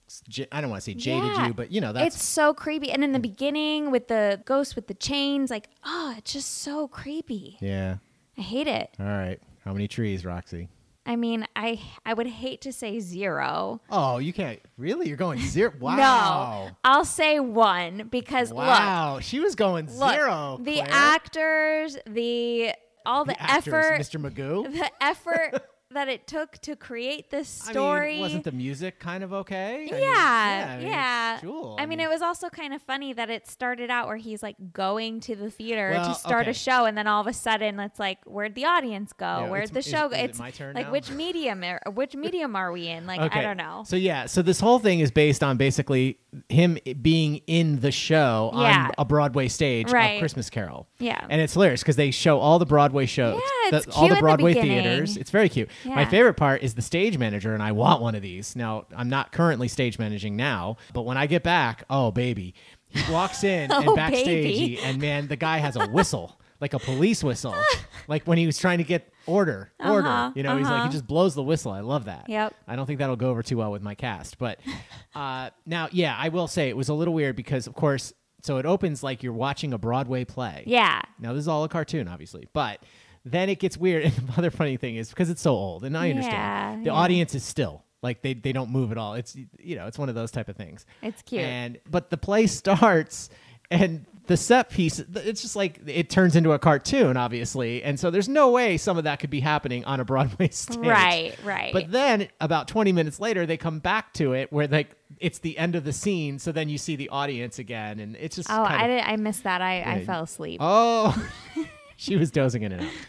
[0.52, 1.48] I don't want to say jaded Yeah.
[1.48, 2.92] you, but you know that's it's so creepy.
[2.92, 3.24] And in the hmm.
[3.24, 7.58] beginning, with the ghost with the chains, like oh, it's just so creepy.
[7.62, 7.98] yeah.
[8.38, 8.92] I hate it.
[9.00, 9.40] All right.
[9.66, 10.70] How many trees, Roxy?
[11.06, 13.82] I mean, I I would hate to say zero.
[13.90, 14.60] Oh, you can't.
[14.78, 15.08] Really?
[15.08, 15.74] You're going zero?
[15.80, 16.68] Wow.
[16.68, 20.60] No, I'll say one because look, Wow, she was going look, zero.
[20.62, 20.88] the Claire.
[20.90, 22.74] actors, the
[23.06, 24.32] all the, The actors, effort, Mr.
[24.32, 24.72] Magoo.
[24.72, 28.14] the effort that it took to create this I story.
[28.14, 29.88] mean, wasn't the music kind of okay?
[29.90, 31.40] I mean, yeah, I mean, yeah.
[31.42, 31.76] Jule.
[31.80, 34.56] I mean, it was also kind of funny that it started out where he's like
[34.72, 36.52] going to the theater Well, to start okay.
[36.52, 39.26] a show, and then all of a sudden it's like, where'd the audience go?
[39.26, 40.18] Yeah, Where'd the is- show is go?
[40.20, 40.92] it it's my turn like now?
[40.92, 43.08] which medium, are, which medium are we in?
[43.08, 43.84] Like I don't know.
[43.88, 46.20] So yeah, so this whole thing is based on basically
[46.50, 48.86] him being in the show Yeah.
[48.86, 50.14] on a Broadway stage Right.
[50.18, 50.88] of Christmas Carol.
[51.00, 51.26] Yeah.
[51.30, 54.22] and it's hilarious because they show all the Broadway shows, Yeah, the- all the the
[54.22, 54.84] Broadway beginning.
[54.84, 55.18] theaters.
[55.18, 55.70] It's very cute.
[55.86, 58.56] My favorite part is the stage manager, and I want one of these.
[58.56, 62.54] Now I'm not currently stage managing now, but when I get back, oh baby,
[62.90, 66.36] he walks in Oh, and backstage, he- and man, the guy has a whistle.
[66.62, 67.56] Like a police whistle,
[68.10, 70.06] like when he was trying to get order, order.
[70.06, 70.92] Uh-huh, You know, he's like he uh-huh.
[70.92, 71.72] just blows the whistle.
[71.72, 72.28] I love that.
[72.28, 72.54] Yep.
[72.68, 74.38] I don't think that'll go over too well with my cast.
[74.38, 74.60] But
[75.16, 78.12] uh, now, yeah, I will say it was a little weird because, of course,
[78.42, 80.64] so it opens like you're watching a Broadway play.
[80.68, 81.02] Yeah.
[81.18, 82.82] Now, this is all a cartoon, obviously, but
[83.26, 84.04] then it gets weird.
[84.18, 86.94] And the other funny thing is because it's so old, and I understand the yeah.
[86.94, 89.14] audience is still like they they don't move at all.
[89.16, 90.86] It's you know it's one of those type of things.
[91.02, 91.42] It's cute.
[91.42, 93.30] And but the play starts
[93.72, 98.12] and the set piece it's just like it turns into a cartoon obviously and so
[98.12, 101.74] there's no way some of that could be happening on a broadway stage Right, right.
[101.74, 105.58] but then about 20 minutes later they come back to it where like it's the
[105.58, 108.64] end of the scene so then you see the audience again and it's just Oh,
[108.64, 109.02] I did.
[109.02, 109.62] I missed that.
[109.64, 110.60] I, I fell asleep.
[110.64, 111.16] Oh,
[112.00, 112.92] she was dozing in and out.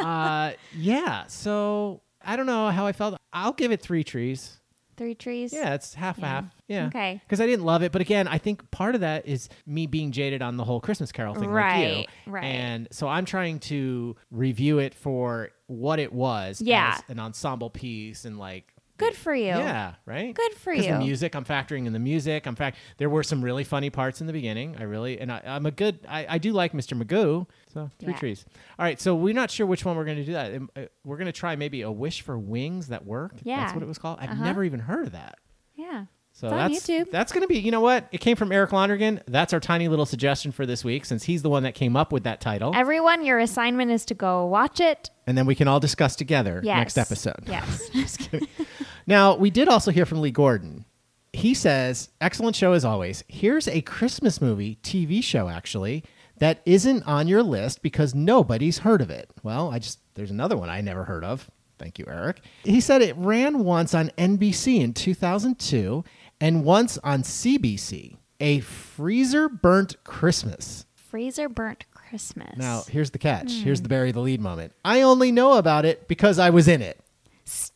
[0.00, 1.26] Uh, yeah.
[1.28, 3.16] So I don't know how I felt.
[3.32, 4.58] I'll give it three trees.
[4.96, 5.52] Three trees.
[5.52, 6.26] Yeah, it's half Yeah.
[6.26, 6.44] half.
[6.66, 6.86] Yeah.
[6.86, 7.20] Okay.
[7.24, 10.10] Because I didn't love it, but again, I think part of that is me being
[10.10, 12.32] jaded on the whole Christmas Carol thing, like Right, you.
[12.32, 12.44] right.
[12.44, 16.60] And so I'm trying to review it for what it was.
[16.60, 16.94] Yeah.
[16.96, 18.74] as an ensemble piece and like.
[19.02, 19.46] Good for you.
[19.46, 20.34] Yeah, right.
[20.34, 20.92] Good for you.
[20.92, 22.46] The music, I'm factoring in the music.
[22.46, 22.76] I'm fact.
[22.98, 24.76] There were some really funny parts in the beginning.
[24.78, 26.00] I really and I, I'm a good.
[26.08, 27.00] I, I do like Mr.
[27.00, 27.46] Magoo.
[27.72, 28.18] So three Yeah.
[28.18, 28.44] trees.
[28.78, 29.00] All right.
[29.00, 30.54] So we're not sure which one we're going to do that.
[30.54, 33.32] Um, uh, We're going to try maybe a wish for wings that work.
[33.42, 33.60] Yeah.
[33.60, 34.18] that's what it was called.
[34.20, 34.44] I've Uh-huh.
[34.44, 35.38] never even heard of that.
[35.74, 36.04] Yeah.
[36.34, 37.10] So that's YouTube.
[37.10, 37.58] that's going to be.
[37.58, 38.08] You know what?
[38.10, 39.20] It came from Eric Londergan.
[39.26, 42.10] That's our tiny little suggestion for this week, since he's the one that came up
[42.10, 42.72] with that title.
[42.74, 45.10] Everyone, your assignment is to go watch it.
[45.26, 46.78] and then we can all discuss together Yes.
[46.78, 47.44] next episode.
[47.46, 47.86] Yes.
[47.92, 48.48] Just kidding.
[49.06, 50.84] Now, we did also hear from Lee Gordon.
[51.32, 53.24] He says, excellent show as always.
[53.28, 56.04] Here's a Christmas movie, TV show actually,
[56.38, 59.30] that isn't on your list because nobody's heard of it.
[59.42, 61.50] Well, I just, there's another one I never heard of.
[61.78, 62.40] Thank you, Eric.
[62.64, 66.04] He said it ran once on NBC in 2002
[66.40, 68.16] and once on CBC.
[68.40, 70.84] A freezer burnt Christmas.
[70.94, 72.56] freezer burnt Christmas.
[72.56, 73.52] Now, here's the catch.
[73.52, 73.60] Hmm.
[73.62, 74.72] Here's the bury the lead moment.
[74.84, 76.98] I only know about it because I was in it.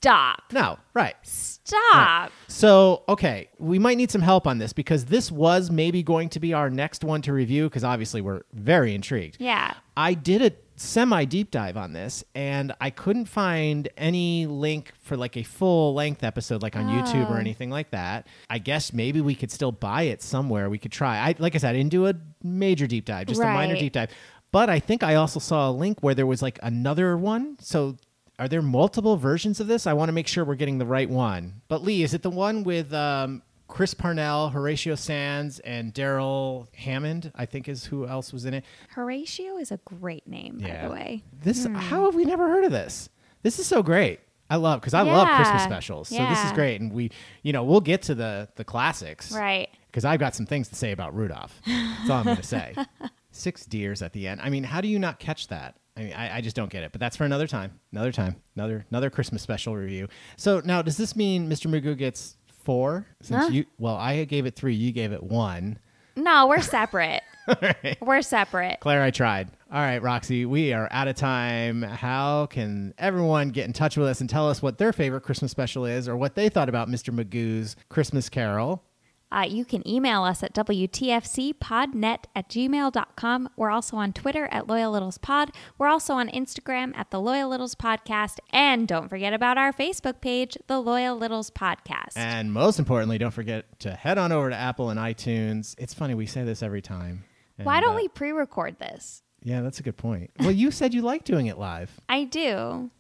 [0.01, 0.43] Stop.
[0.53, 1.15] No, right.
[1.23, 2.31] Stop.
[2.49, 6.41] So, okay, we might need some help on this because this was maybe going to
[6.41, 9.37] be our next one to review because obviously we're very intrigued.
[9.41, 9.75] Yeah.
[9.97, 15.17] I did a semi deep dive on this and I couldn't find any link for
[15.17, 17.41] like a full length episode like on YouTube or Oh.
[17.41, 18.27] anything like that.
[18.51, 20.69] I guess maybe we could still buy it somewhere.
[20.71, 21.17] We could try.
[21.19, 23.95] I like I said, I didn't do a major deep dive, just a minor deep
[23.95, 24.11] dive.
[24.53, 27.57] But I think I also saw a link where there was like another one.
[27.61, 27.97] So
[28.39, 29.87] are there multiple versions of this?
[29.87, 31.63] I want to make sure we're getting the right one.
[31.69, 37.33] But Lee, is it the one with um, Chris Parnell, Horatio Sanz, and Darrell Hammond?
[37.35, 38.65] I think is who else was in it.
[38.91, 41.23] Horatio is a great name, by the way.
[41.43, 41.75] This Hmm.
[41.75, 43.09] how have we never heard of this?
[43.43, 44.21] This is so great.
[44.49, 45.67] I love because I love Christmas Yeah.
[45.67, 46.09] specials.
[46.09, 47.11] So this is great, and we,
[47.43, 49.69] you know, we'll get to the the classics, Right.
[49.91, 51.59] Because I've got some things to say about Rudolph.
[51.67, 52.75] That's all I'm going to say.
[53.37, 54.41] Six deers at the end.
[54.43, 55.77] I mean, how do you not catch that?
[55.97, 56.93] I mean, I, I just don't get it.
[56.93, 57.79] But that's for another time.
[57.93, 58.37] Another time.
[58.55, 60.09] Another another Christmas special review.
[60.37, 61.71] So now, does this mean Mr.
[61.71, 63.07] Magoo gets four?
[63.23, 63.51] Since Huh?
[63.51, 64.75] you, well, I gave it three.
[64.75, 65.79] You gave it one.
[66.17, 67.23] No, we're separate.
[68.01, 68.81] We're separate.
[68.81, 69.51] Claire, I tried.
[69.71, 71.83] All right, Roxy, we are out of time.
[71.83, 75.53] How can everyone get in touch with us and tell us what their favorite Christmas
[75.53, 77.15] special is or what they thought about Mr.
[77.15, 78.83] Magoo's Christmas Carol?
[79.31, 83.49] Uh, you can email us at WTFCpodnet at gmail.com.
[83.57, 85.51] We're also on Twitter at Loyal Littles Pod.
[85.79, 88.39] We're also on Instagram at The Loyal Littles Podcast.
[88.51, 92.17] And don't forget about our Facebook page, The Loyal Littles Podcast.
[92.17, 95.75] And most importantly, don't forget to head on over to Apple and iTunes.
[95.79, 97.25] It's funny, we say this every time.
[97.63, 99.23] Why don't uh, we pre record this?
[99.43, 100.31] Yeah, that's a good point.
[100.41, 101.91] Well, you said you like doing it live.
[102.09, 102.91] I do,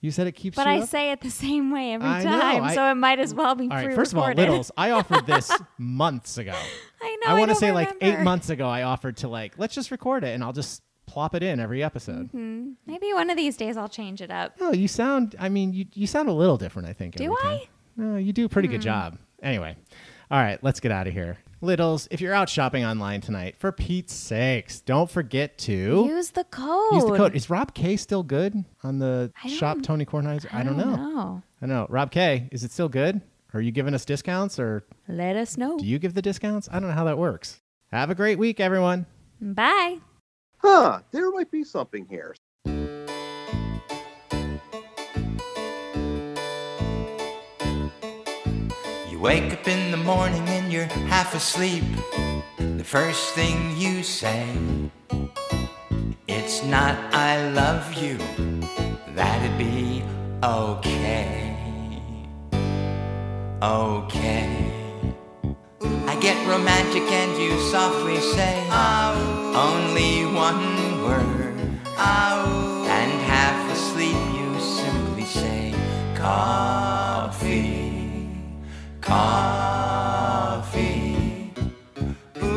[0.00, 0.88] You said it keeps but I up?
[0.88, 2.62] say it the same way every I know, time.
[2.64, 5.26] I- so it might as well be All right, first of all, Littles, I offered
[5.26, 6.54] this months ago.
[7.02, 7.32] I know.
[7.34, 10.22] I want to say like eight months ago, I offered to like, let's just record
[10.22, 12.28] it and I'll just plop it in every episode.
[12.30, 12.72] Hmm.
[12.86, 14.60] Maybe one of these days I'll change it up.
[14.60, 15.34] No, you sound.
[15.40, 16.86] I mean, you you sound a little different.
[16.88, 17.16] I think.
[17.16, 17.42] Do I?
[17.42, 17.60] time.
[18.12, 18.90] No, you do a pretty good Hmm.
[18.90, 19.18] job.
[19.42, 19.74] Anyway,
[20.30, 21.38] all right, let's get out of here.
[21.60, 25.72] Littles, if you're out shopping online tonight, for Pete's sakes, don't forget to
[26.06, 26.92] Use the code.
[26.94, 27.34] use the code.
[27.34, 30.46] Is Rob K still good on the shop Tony Kornheiser?
[30.54, 30.94] I don't know.
[30.94, 31.42] know.
[31.60, 31.86] I know.
[31.90, 33.20] Rob K, is it still good?
[33.54, 35.78] Are you giving us discounts or Let us know.
[35.78, 36.68] do you give the discounts?
[36.70, 37.60] I don't know how that works.
[37.90, 39.06] Have a great week, everyone.
[39.40, 39.98] Bye.
[40.58, 42.36] Huh, there might be something here.
[49.18, 51.82] You wake up in the morning and you're half asleep.
[52.56, 54.46] The first thing you say,
[56.28, 58.16] it's not I love you.
[59.16, 60.04] That'd be
[60.44, 61.56] okay.
[63.60, 64.72] Okay.
[65.82, 71.58] I get romantic and you softly say, only one word.
[71.98, 75.74] And half asleep you simply say,
[76.14, 76.87] coffee.
[79.08, 80.76] Coffee.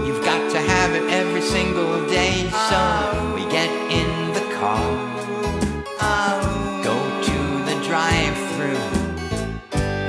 [0.05, 2.79] You've got to have it every single day, so
[3.33, 4.83] we get in the car.
[6.83, 6.97] Go
[7.29, 7.37] to
[7.69, 8.85] the drive through.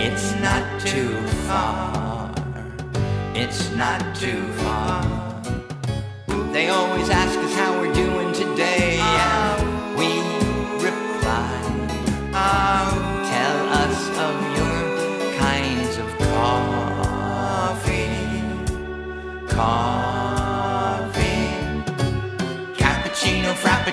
[0.06, 1.14] It's not too
[1.46, 2.34] far.
[3.34, 5.00] It's not too far.
[6.52, 7.21] They always ask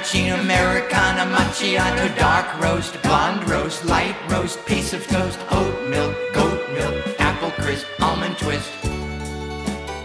[0.10, 6.60] Frappuccino, Americano, macchiato, dark roast, blonde roast, light roast, piece of toast, oat milk, goat
[6.74, 8.72] milk, apple crisp, almond twist.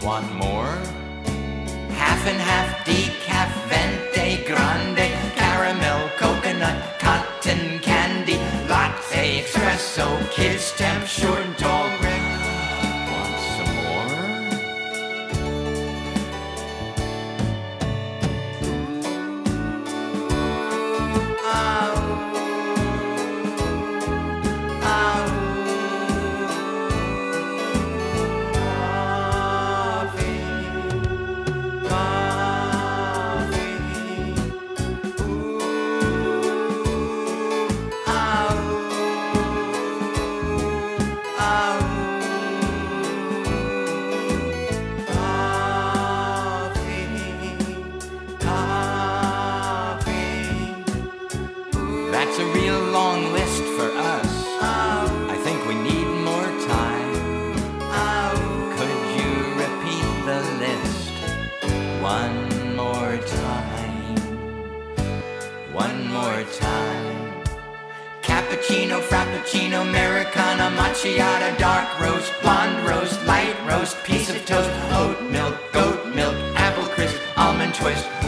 [0.02, 0.76] One more.
[1.96, 8.36] Half and half decaf, venti, grande, caramel, coconut, cotton candy,
[8.68, 11.88] latte, espresso, kids stamp, short and tall,
[52.24, 54.30] That's a real long list for us.
[54.62, 57.12] I think we need more time.
[58.78, 61.12] Could you repeat the list
[62.00, 64.16] one more time?
[65.74, 67.42] One more time.
[68.22, 75.60] Cappuccino, frappuccino, Americano, macchiato, dark roast, blonde roast, light roast, piece of toast, oat milk,
[75.74, 78.23] goat milk, apple crisp, almond twist.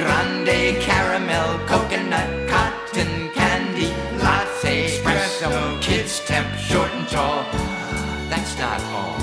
[0.00, 3.88] Grande, caramel, coconut, cotton candy,
[4.22, 5.50] latte, espresso,
[5.82, 7.44] kids temp, short and tall.
[8.30, 9.18] That's not all.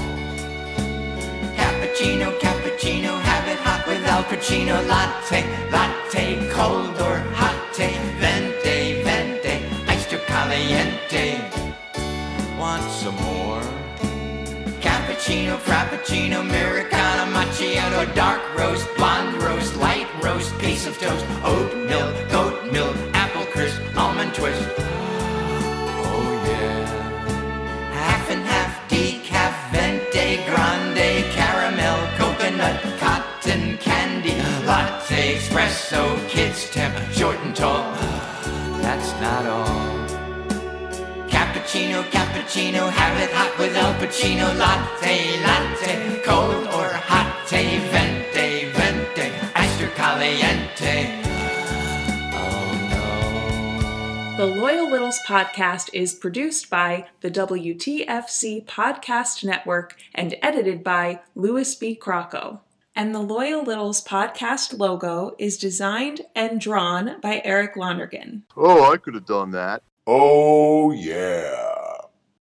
[1.58, 9.04] Cappuccino, cappuccino, have it hot with Al Pacino, latte, latte, cold or hot, venti,
[9.88, 11.26] iced or caliente.
[12.60, 13.67] Want some more?
[15.28, 22.16] Cappuccino, Frappuccino, Americano, Macchiato, Dark Roast, Blonde Roast, Light Roast, Piece of Toast, Oat Milk,
[22.32, 24.66] Goat Milk, Apple Crisp, Almond Twist.
[24.80, 27.92] Oh yeah.
[27.92, 37.38] Half and half decaf, venti, grande, caramel, coconut, cotton candy, latte, espresso, kids temp, short
[37.40, 37.84] and tall.
[38.80, 39.87] That's not all.
[41.68, 49.30] Cappuccino, cappuccino, have it hot with Al Pacino, latte, latte, cold or hot, venti, venti,
[49.54, 51.22] iced or caliente.
[52.32, 61.20] Oh The Loyal Littles podcast is produced by the WTFC Podcast Network and edited by
[61.36, 62.00] Louis B.
[62.02, 62.62] Crocco.
[62.96, 68.44] And the Loyal Littles podcast logo is designed and drawn by Eric Londergan.
[68.56, 69.84] Oh, I could have done that.
[70.08, 71.77] Oh, yeah.